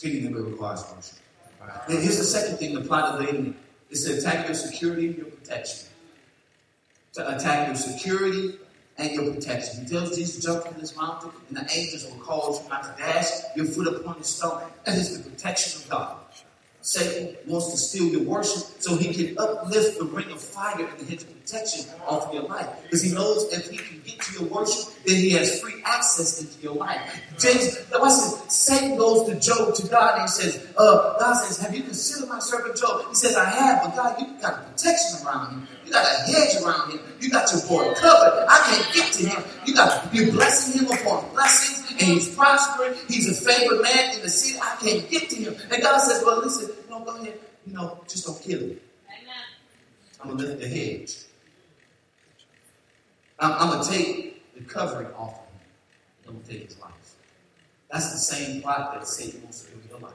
[0.00, 1.18] That it requires worship.
[1.88, 3.54] And here's the second thing: the plot of the enemy
[3.90, 5.88] is to attack your security and your protection.
[7.16, 8.58] To attack your security
[8.96, 9.84] and your protection.
[9.84, 13.02] He tells Jesus jump from this mountain, and the angels will cause you not to
[13.02, 14.62] dash your foot upon the stone.
[14.86, 16.16] That is the protection of God.
[16.82, 20.98] Satan wants to steal your worship so he can uplift the ring of fire and
[20.98, 22.68] the hedge of protection off of your life.
[22.82, 26.40] Because he knows if he can get to your worship, then he has free access
[26.40, 27.00] into your life.
[27.38, 31.74] James, listen, Satan goes to Job, to God, and he says, uh, God says, Have
[31.74, 33.08] you considered my servant Job?
[33.08, 35.68] He says, I have, but God, you've got protection around him.
[35.92, 37.00] You got a hedge around him.
[37.20, 38.46] You got your boy covered.
[38.48, 39.44] I can't get to him.
[39.66, 42.94] You got you're blessing him upon blessings and he's prospering.
[43.08, 44.58] He's a favored man in the city.
[44.58, 45.54] I can't get to him.
[45.70, 48.80] And God says, Well, listen, know, go ahead, you know, just don't kill him.
[50.22, 51.16] I'm gonna lift the hedge.
[53.38, 55.60] I'm, I'm gonna take the covering off of him.
[56.26, 56.92] I'm gonna take his life.
[57.90, 60.14] That's the same plot that Satan wants to do in your life.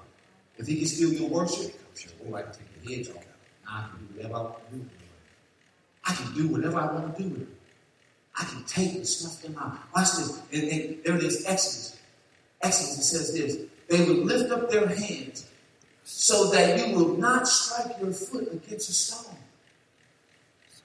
[0.57, 1.79] If he can steal your worship,
[2.25, 3.23] all right, take the hedge off.
[3.69, 4.89] I can do whatever I want to do.
[6.07, 7.47] I can do whatever I want to do with it.
[8.39, 9.77] I can take and snuff them out.
[9.95, 10.41] Watch this.
[10.53, 11.99] And, and there it is, Exodus.
[12.61, 13.57] Exodus, it says this.
[13.89, 15.47] They would lift up their hands
[16.03, 19.35] so that you will not strike your foot against a stone.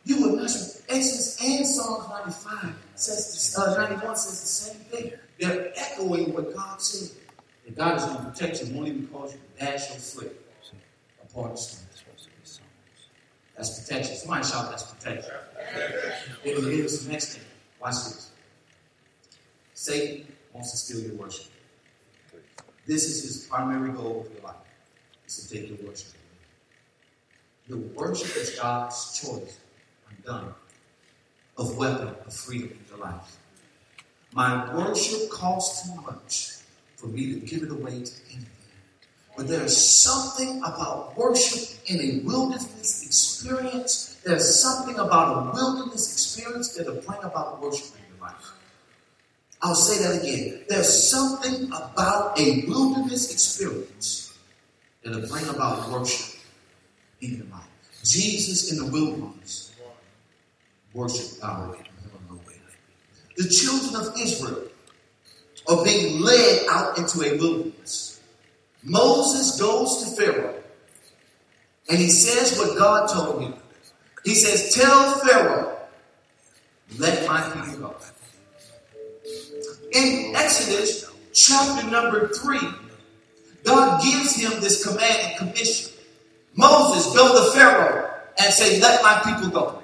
[0.05, 0.83] You will not strike.
[0.89, 5.13] Exodus and Psalms 95 says, uh, 91 says the same thing.
[5.39, 7.17] They're echoing what God said.
[7.65, 10.47] That God is going to protect you only because you to dash your foot
[11.23, 11.92] upon a stone.
[13.63, 14.17] That's protection.
[14.17, 15.35] Somebody shout, that's protection.
[16.43, 17.45] Then here's the next thing.
[17.81, 18.31] Watch this.
[19.73, 21.47] Satan wants to steal your worship.
[22.89, 24.57] This is his primary goal of your life.
[25.29, 26.11] Is to take your worship.
[27.69, 29.61] Your worship is God's choice.
[30.11, 30.55] I'm done.
[31.57, 33.37] Of weapon of freedom in your life.
[34.33, 36.57] My worship costs too much
[36.97, 38.47] for me to give it away to anything.
[39.37, 44.21] But there is something about worship in a wilderness experience.
[44.25, 48.53] There's something about a wilderness experience that'll bring about worship in your life.
[49.63, 50.65] I'll say that again.
[50.69, 54.37] There's something about a wilderness experience
[55.03, 56.39] that'll bring about worship
[57.21, 57.69] in your life.
[58.05, 59.73] Jesus in the wilderness
[60.93, 61.77] worshiped God.
[63.37, 64.69] The children of Israel
[65.67, 68.12] are being led out into a wilderness.
[68.85, 70.63] Moses goes to Pharaoh
[71.89, 73.55] and he says what God told him.
[74.25, 75.77] He says, Tell Pharaoh,
[76.99, 77.97] let my people go.
[79.93, 82.69] In Exodus chapter number three,
[83.65, 85.93] God gives him this command and commission.
[86.55, 89.83] Moses, go to Pharaoh and say, Let my people go.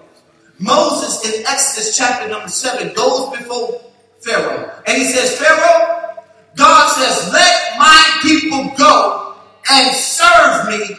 [0.59, 3.80] Moses in Exodus chapter number seven goes before
[4.20, 6.16] Pharaoh and he says, Pharaoh,
[6.57, 9.34] God says, Let my people go
[9.70, 10.96] and serve me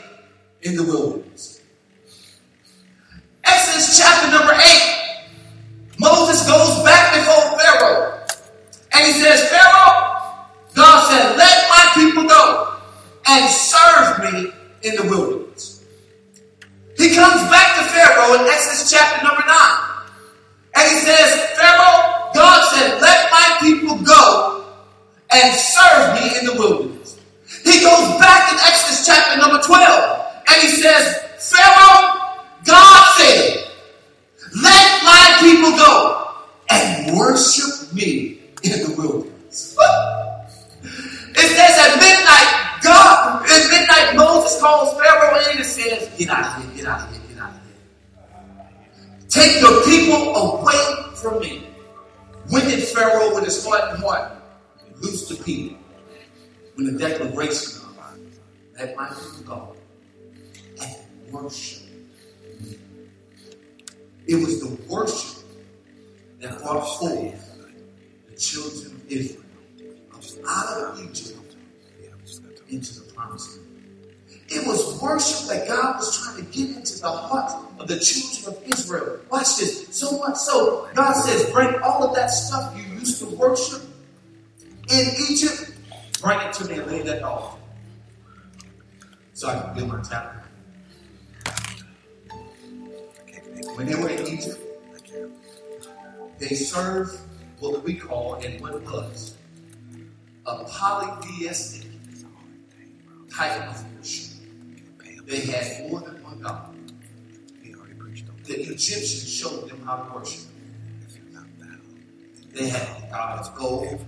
[0.62, 1.62] in the wilderness.
[3.44, 5.00] Exodus chapter number 8.
[6.00, 8.26] Moses goes back before Pharaoh.
[8.94, 10.20] And he says, Pharaoh,
[10.76, 12.78] God said, let my people go
[13.28, 14.52] and serve me
[14.84, 15.86] in the wilderness.
[16.98, 19.90] He comes back to Pharaoh in Exodus chapter number 9.
[20.76, 24.66] And he says, Pharaoh, God said, let my people go
[25.32, 27.20] and serve me in the wilderness.
[27.64, 30.26] He goes back in Exodus chapter number 12.
[30.50, 33.70] And he says, Pharaoh, God said,
[34.64, 36.34] let my people go
[36.70, 39.78] and worship me in the wilderness.
[41.32, 46.58] It says at midnight, God, at midnight, Moses calls Pharaoh in and says, Get out
[46.58, 49.28] of here, get out of here, get out of here.
[49.30, 51.68] Take your people away from me.
[52.50, 54.39] When did Pharaoh, with his heart and heart,
[55.02, 55.78] loose the people?
[56.76, 57.90] When the declaration of
[58.80, 59.76] let my people go
[60.82, 61.84] and worship.
[64.26, 65.44] It was the worship
[66.40, 67.58] that brought forth
[68.30, 69.44] the children of Israel
[70.48, 71.56] out of Egypt
[72.70, 73.66] into the promised land.
[74.48, 78.56] It was worship that God was trying to get into the hearts of the children
[78.56, 79.20] of Israel.
[79.30, 79.88] Watch this.
[79.92, 83.82] So much so, God says, bring all of that stuff you used to worship
[84.92, 85.72] in Egypt,
[86.22, 87.58] bring it to me and lay that off.
[89.34, 90.36] So I can build my tabernacle.
[93.76, 94.60] When they were in Egypt,
[96.40, 97.20] they served
[97.60, 99.36] what we call and what was
[100.46, 101.88] a polytheistic
[103.32, 104.34] type of worship.
[105.26, 106.76] They had more than one God.
[108.46, 110.42] The Egyptians showed them how to worship.
[112.52, 114.06] They had the God of gold.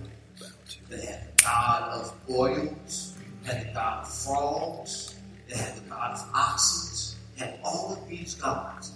[0.88, 3.18] They had the God of oils.
[3.44, 5.14] They had the God of frogs.
[5.48, 7.18] They had the God of oxen.
[7.36, 8.92] They had all of these gods.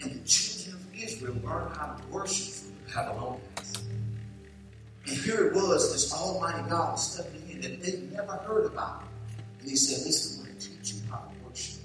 [0.00, 3.88] And the children of Israel learned how to worship from the Babylonians.
[5.06, 9.04] And here it was, this Almighty God was stepping in that they'd never heard about.
[9.60, 11.80] And he said, Listen, I'm going to teach you how to worship.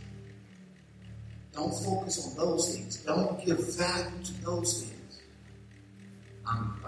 [1.54, 2.98] Don't focus on those things.
[2.98, 5.22] Don't give value to those things.
[6.46, 6.83] I'm.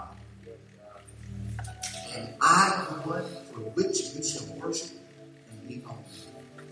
[2.15, 4.91] And I am the one for which you shall worship
[5.51, 6.03] and be only.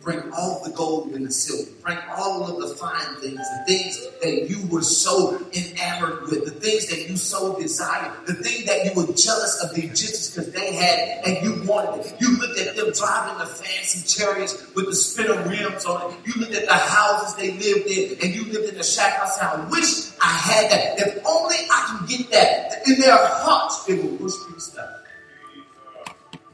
[0.04, 1.72] Bring all the gold and the silver.
[1.82, 6.52] Bring all of the fine things, the things that you were so enamored with, the
[6.52, 10.52] things that you so desired, the thing that you were jealous of the Egyptians because
[10.52, 12.16] they had and you wanted it.
[12.20, 16.18] You looked at them driving the fancy chariots with the spinner rims on it.
[16.26, 19.40] You looked at the houses they lived in and you lived in the shack house.
[19.40, 21.00] I wish I had that.
[21.00, 22.86] If only I can get that.
[22.90, 24.93] In their hearts, they were worshiping stuff.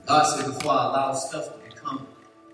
[0.09, 2.07] God said, before I allow stuff to become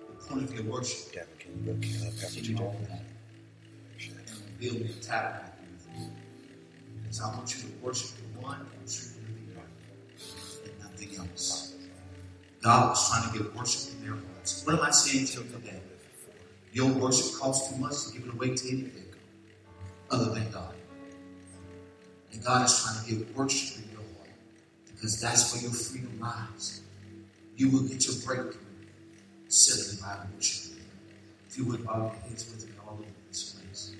[0.09, 2.89] the point of your worship, Gavin, can you look uh, up after you all that?
[2.89, 4.59] that.
[4.59, 6.09] Build me a tabernacle with you.
[7.01, 11.75] Because I want you to worship the one who truly be and nothing else.
[12.61, 14.65] God was trying to get worship in their hearts.
[14.65, 15.81] What am I saying to you today?
[16.73, 19.13] Your worship costs too much to give it away to anything
[20.11, 20.75] other than God.
[22.33, 24.29] And God is trying to get worship in your heart
[24.87, 26.81] because that's where your freedom lies.
[27.57, 28.61] You will get your breakthrough
[29.47, 30.85] simply by worshiping Him.
[31.49, 33.95] If you would bow your heads with me all over this place.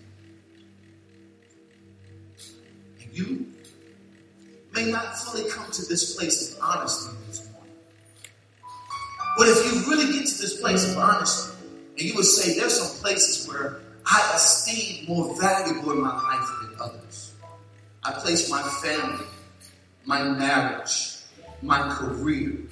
[3.02, 3.54] And you
[4.74, 7.72] may not fully come to this place of honesty this morning.
[9.38, 11.54] But if you really get to this place of honesty,
[11.98, 16.50] and you would say, there's some places where I esteem more valuable in my life
[16.62, 17.34] than others.
[18.04, 19.26] I place my family,
[20.04, 21.20] my marriage,
[21.62, 22.68] my career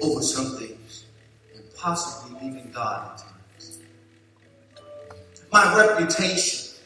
[0.00, 1.04] over some things,
[1.54, 3.20] and possibly even God.
[5.52, 6.76] My reputation,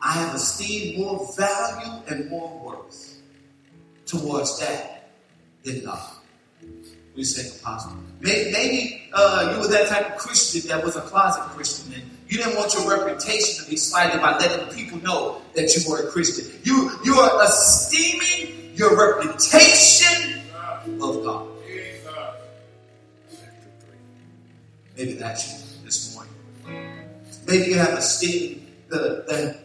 [0.00, 3.20] I have esteemed more value and more worth
[4.06, 5.10] towards that
[5.64, 6.12] than God.
[7.16, 7.96] We say apostle.
[8.20, 12.02] Maybe, maybe uh, you were that type of Christian that was a closet Christian, and
[12.28, 16.06] you didn't want your reputation to be slighted by letting people know that you were
[16.06, 16.60] a Christian.
[16.62, 20.42] You you are esteeming your reputation
[21.00, 21.48] of God.
[24.96, 26.32] Maybe that's you this morning.
[27.46, 29.58] Maybe you have esteemed the, the,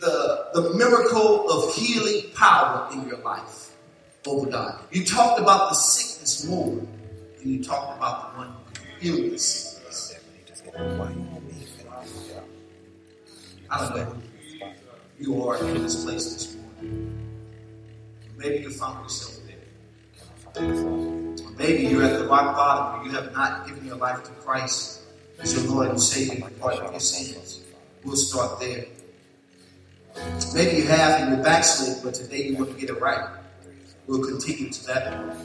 [0.00, 3.66] the, the miracle of healing power in your life
[4.24, 4.80] God.
[4.90, 6.74] You talked about the sickness more
[7.38, 10.14] than you talked about the one who can heal the sickness.
[13.68, 14.22] I don't know
[15.18, 17.12] you are in this place this morning.
[18.36, 21.35] Maybe you found yourself there.
[21.58, 25.00] Maybe you're at the rock bottom where you have not given your life to Christ
[25.40, 27.62] as your Lord and Savior and pardon your sins.
[28.04, 28.84] We'll start there.
[30.54, 33.38] Maybe you have and you're backslid, but today you want to get it right.
[34.06, 35.36] We'll continue to that.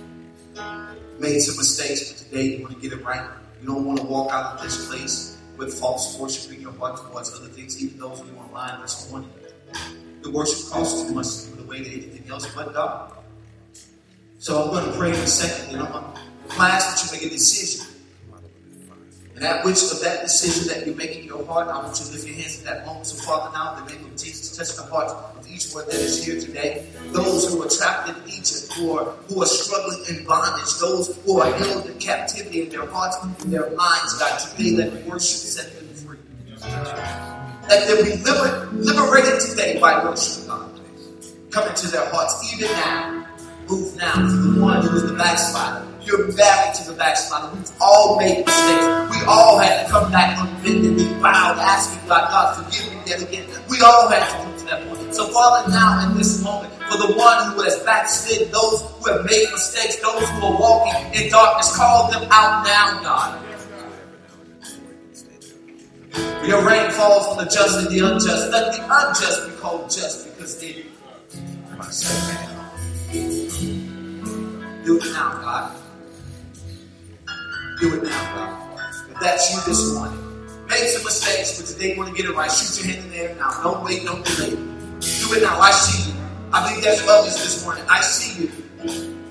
[1.20, 3.30] Made some mistakes, but today you want to get it right.
[3.62, 6.98] You don't want to walk out of this place with false worship in your heart
[6.98, 9.30] towards other things, even those of you online this morning.
[10.24, 13.14] The worship costs too much to give it away to anything else but God.
[14.42, 17.20] So I'm going to pray in a second, and I'm going to ask that you
[17.20, 17.86] make a decision.
[19.36, 22.08] And at which of that decision that you make in your heart, I want you
[22.08, 23.06] to lift your hands at that moment.
[23.06, 25.94] So, Father, now in the name of Jesus, touch the hearts of each one that
[25.94, 26.88] is here today.
[27.12, 31.40] Those who are trapped in Egypt, who are, who are struggling in bondage, those who
[31.40, 35.72] are held in captivity in their hearts and their minds, God, today let worship set
[35.78, 36.18] them free.
[37.70, 40.82] Let them be liber- liberated today by worship, God.
[41.52, 43.21] Come into their hearts even now.
[43.72, 45.88] Move now to the one who is the backslider.
[46.02, 47.56] You're back to the backslider.
[47.56, 48.86] We've all made mistakes.
[49.16, 53.22] We all had to come back bended knee, bowed, asking God, God, forgive me yet
[53.22, 53.48] again.
[53.70, 55.16] We all had to come to that point.
[55.16, 59.26] So, Father, now in this moment, for the one who has backslid, those who have
[59.26, 63.48] made mistakes, those who are walking in darkness, call them out now, God.
[66.46, 68.52] Your rain falls on the just and the unjust.
[68.52, 70.84] Let the unjust be called just because they
[74.84, 75.78] do it now, God.
[77.80, 78.94] Do it now, God.
[79.10, 80.20] If that's you this morning,
[80.68, 82.52] make some mistakes, but today you want to get it right.
[82.52, 83.64] Shoot your hand in the air now.
[83.64, 84.52] Don't wait, don't delay.
[84.52, 85.60] Do it now.
[85.60, 86.18] I see you.
[86.54, 87.84] I believe there's others this morning.
[87.90, 88.52] I see you.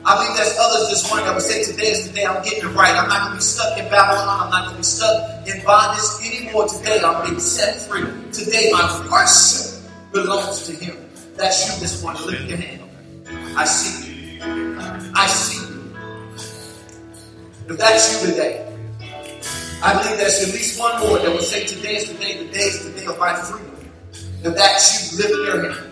[0.04, 2.70] I believe there's others this morning that would say today is the day I'm getting
[2.70, 2.94] it right.
[2.96, 4.28] I'm not going to be stuck in Babylon.
[4.28, 6.68] I'm not going to be stuck in bondage anymore.
[6.68, 8.06] Today I'm being set free.
[8.32, 9.82] Today my worship
[10.12, 10.96] belongs to Him.
[11.36, 12.22] That's you this morning.
[12.24, 12.82] Lift your hand.
[13.56, 13.89] I see
[17.80, 18.66] that's you today,
[19.82, 22.52] I believe there's at least one more that would say today is the day, the
[22.52, 23.74] day is the day of my freedom.
[24.44, 25.86] If that's you, lift your hand.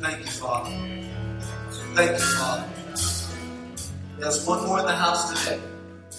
[0.00, 0.70] Thank you, Father.
[1.94, 2.64] Thank you, Father.
[4.18, 5.60] There's one more in the house today.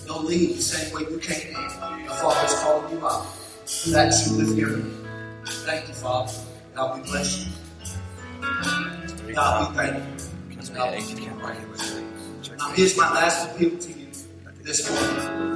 [0.06, 1.64] Don't leave the same way you came in.
[2.06, 3.26] The Father's calling you out.
[3.64, 5.08] If that's you, lift your hand.
[5.66, 6.34] Thank you, Father.
[6.76, 7.52] God, we bless you.
[9.34, 10.28] God, we thank you.
[10.74, 12.01] God, we give you praise.
[12.57, 14.07] Now, here's my last appeal to you
[14.63, 15.49] this morning.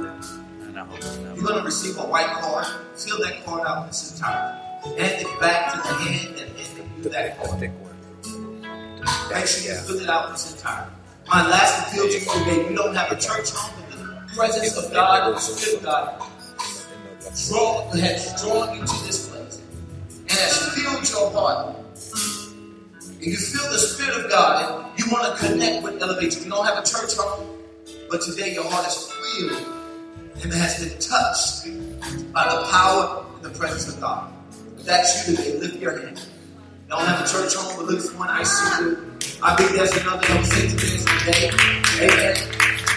[1.34, 2.66] You're going to receive a white card.
[2.96, 4.58] Fill that card out in its entirety.
[5.00, 7.60] Hand it back to the hand that handed you that card.
[7.60, 10.90] Make sure you fill it out in its entirety.
[11.28, 14.76] My last appeal to you today, you don't have a church home, but the presence
[14.76, 16.22] of God, the Spirit of God,
[17.48, 19.60] draw, has drawn you to this place
[20.20, 21.83] and has filled your heart.
[23.24, 26.44] And you feel the Spirit of God and you want to connect with Elevation.
[26.44, 27.56] You don't have a church home,
[28.10, 29.64] but today your heart is filled
[30.42, 31.64] and has been touched
[32.34, 34.30] by the power and the presence of God.
[34.76, 36.20] If that's you today, lift your hand.
[36.90, 38.28] Don't have a church home, but look for one.
[38.28, 39.10] I see you.
[39.42, 42.34] I think there's another that say today.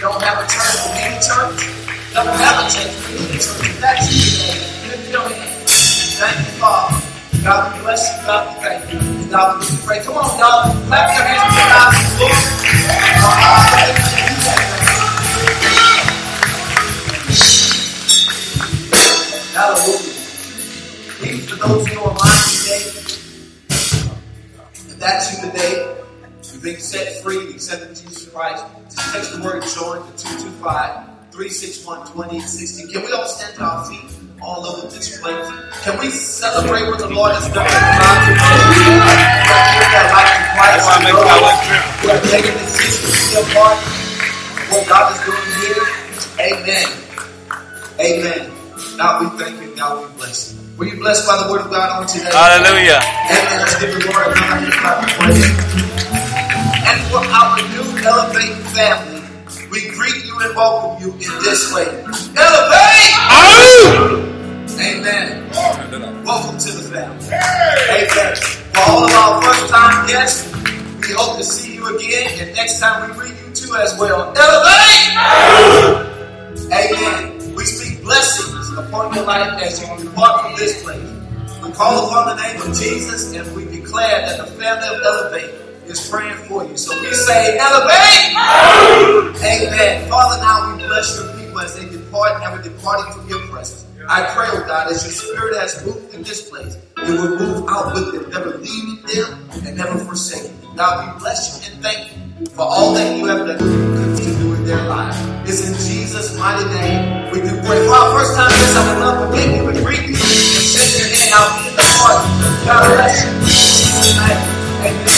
[0.02, 1.72] Don't have a church, but need a church.
[2.12, 3.64] Don't have a church, but need church.
[3.64, 5.68] If that's you today, lift your hand.
[6.20, 7.44] Thank you, Father.
[7.44, 8.26] God bless you.
[8.26, 9.17] God thank you.
[9.30, 10.06] God give praise.
[10.06, 10.72] Come on, y'all.
[10.86, 11.92] Clap your hands to God.
[19.54, 20.14] Hallelujah.
[21.20, 22.82] Even for those who are online today,
[24.72, 25.96] if that's you today,
[26.52, 31.17] you've been set free, you accepted Jesus Christ, just text the word join to 225
[31.38, 32.90] 361 2860.
[32.90, 34.02] Can we all stand to our feet
[34.42, 35.46] all over this place?
[35.86, 37.62] Can we celebrate what the Lord has done?
[37.62, 37.78] That's
[40.82, 41.78] why I make my life trip.
[42.02, 43.86] We're taking this decision to be a part of
[44.66, 45.86] what God is doing here.
[46.42, 46.90] Amen.
[48.02, 48.50] Amen.
[48.98, 49.70] God, we thank you.
[49.78, 50.58] God, we bless you.
[50.74, 52.34] Were you blessed by the word of God on today?
[52.34, 52.98] Hallelujah.
[52.98, 53.62] Amen.
[53.62, 55.38] Let's give the Lord a round of applause.
[56.82, 59.22] And for our new Elevate family,
[59.70, 61.86] we greet and welcome you in this way.
[62.36, 63.14] Elevate!
[64.78, 65.50] Amen.
[66.24, 67.26] Welcome to the family.
[67.26, 68.36] Amen.
[68.72, 70.54] For all of our first time guests,
[71.00, 72.30] we hope to see you again.
[72.40, 74.32] And next time we greet you too as well.
[74.36, 75.16] Elevate!
[76.72, 77.54] Amen.
[77.54, 81.10] We speak blessings upon your life as you depart from this place.
[81.64, 85.67] We call upon the name of Jesus and we declare that the family of Elevate
[85.88, 86.76] is praying for you.
[86.76, 88.36] So we say, Elevate!
[89.42, 90.08] Amen.
[90.08, 93.86] Father, now we bless your people as they depart, never departing from your presence.
[94.08, 97.68] I pray, oh God, as your spirit has moved in this place, it will move
[97.68, 100.76] out with them, never leaving them and never forsaking them.
[100.76, 104.54] God, we bless you and thank you for all that you have done to do
[104.54, 105.16] in their lives.
[105.44, 107.84] It's in Jesus' mighty name we do pray.
[107.84, 111.08] For our first time, would love to meet you and greet you and shake your
[111.12, 112.24] hand out in the heart.
[112.64, 113.30] God bless you.
[114.16, 115.17] Amen.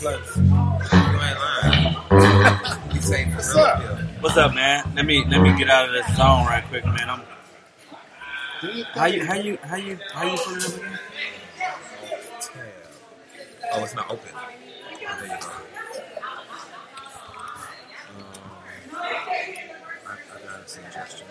[0.00, 0.36] the holy place.
[0.92, 2.94] You ain't lying.
[2.94, 3.80] You say What's up?
[3.80, 3.96] deal.
[4.20, 4.92] What's up, man?
[4.96, 7.10] Let me let me get out of this zone right quick, man.
[7.10, 7.22] I'm
[8.94, 10.98] how you how you how you how you put it up again?
[13.72, 14.30] Oh, it's not open.
[14.34, 15.50] Oh, there you go.
[20.06, 21.26] I, I got a suggestion.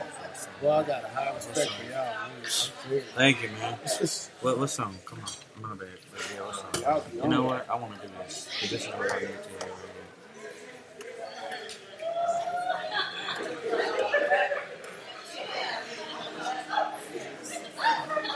[0.61, 2.15] Well, I got a high respect for y'all.
[2.19, 3.05] I'm, I'm serious.
[3.15, 3.79] Thank you, man.
[3.83, 4.95] It's just, What what song?
[5.05, 5.25] Come on,
[5.61, 5.89] my bad.
[6.11, 6.71] But yeah, what song?
[6.81, 7.69] y'all be You know what?
[7.69, 8.49] I want to do this.
[8.59, 9.73] 'cause This is what I need to hear.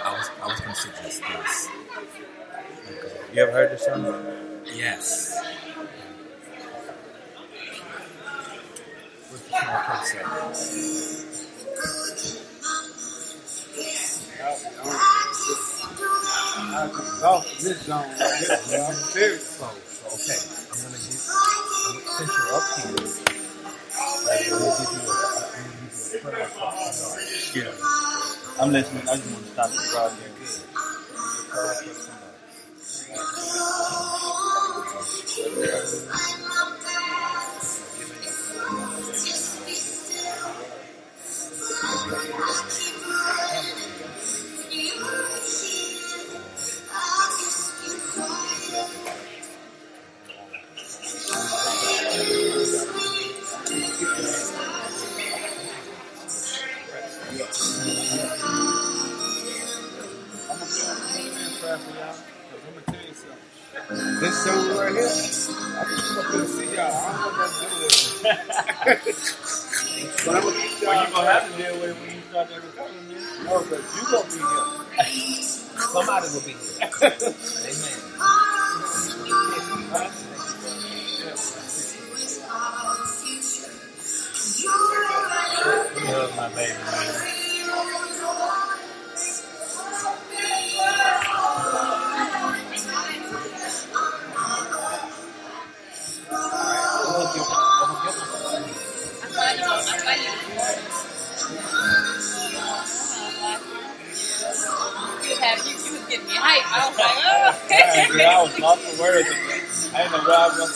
[0.03, 1.69] I was I was gonna suggest this.
[3.33, 4.05] You ever heard this song?
[4.73, 5.41] Yes.
[9.29, 9.51] What's the
[17.61, 18.03] this zone.
[18.03, 19.47] I'm serious.
[19.47, 20.39] So, okay,
[20.71, 21.15] I'm gonna gonna,
[22.17, 23.07] since you're up here,
[27.55, 27.71] Yeah.
[28.59, 29.07] I'm listening.
[29.09, 29.81] I just want to stop the
[42.73, 42.82] for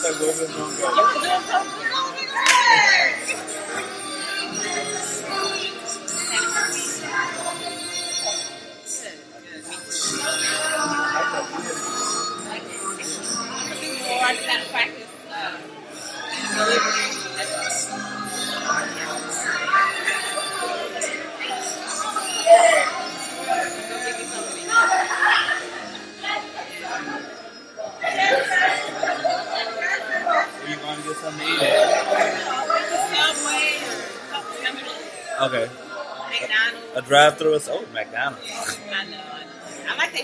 [0.08, 1.07] I was gonna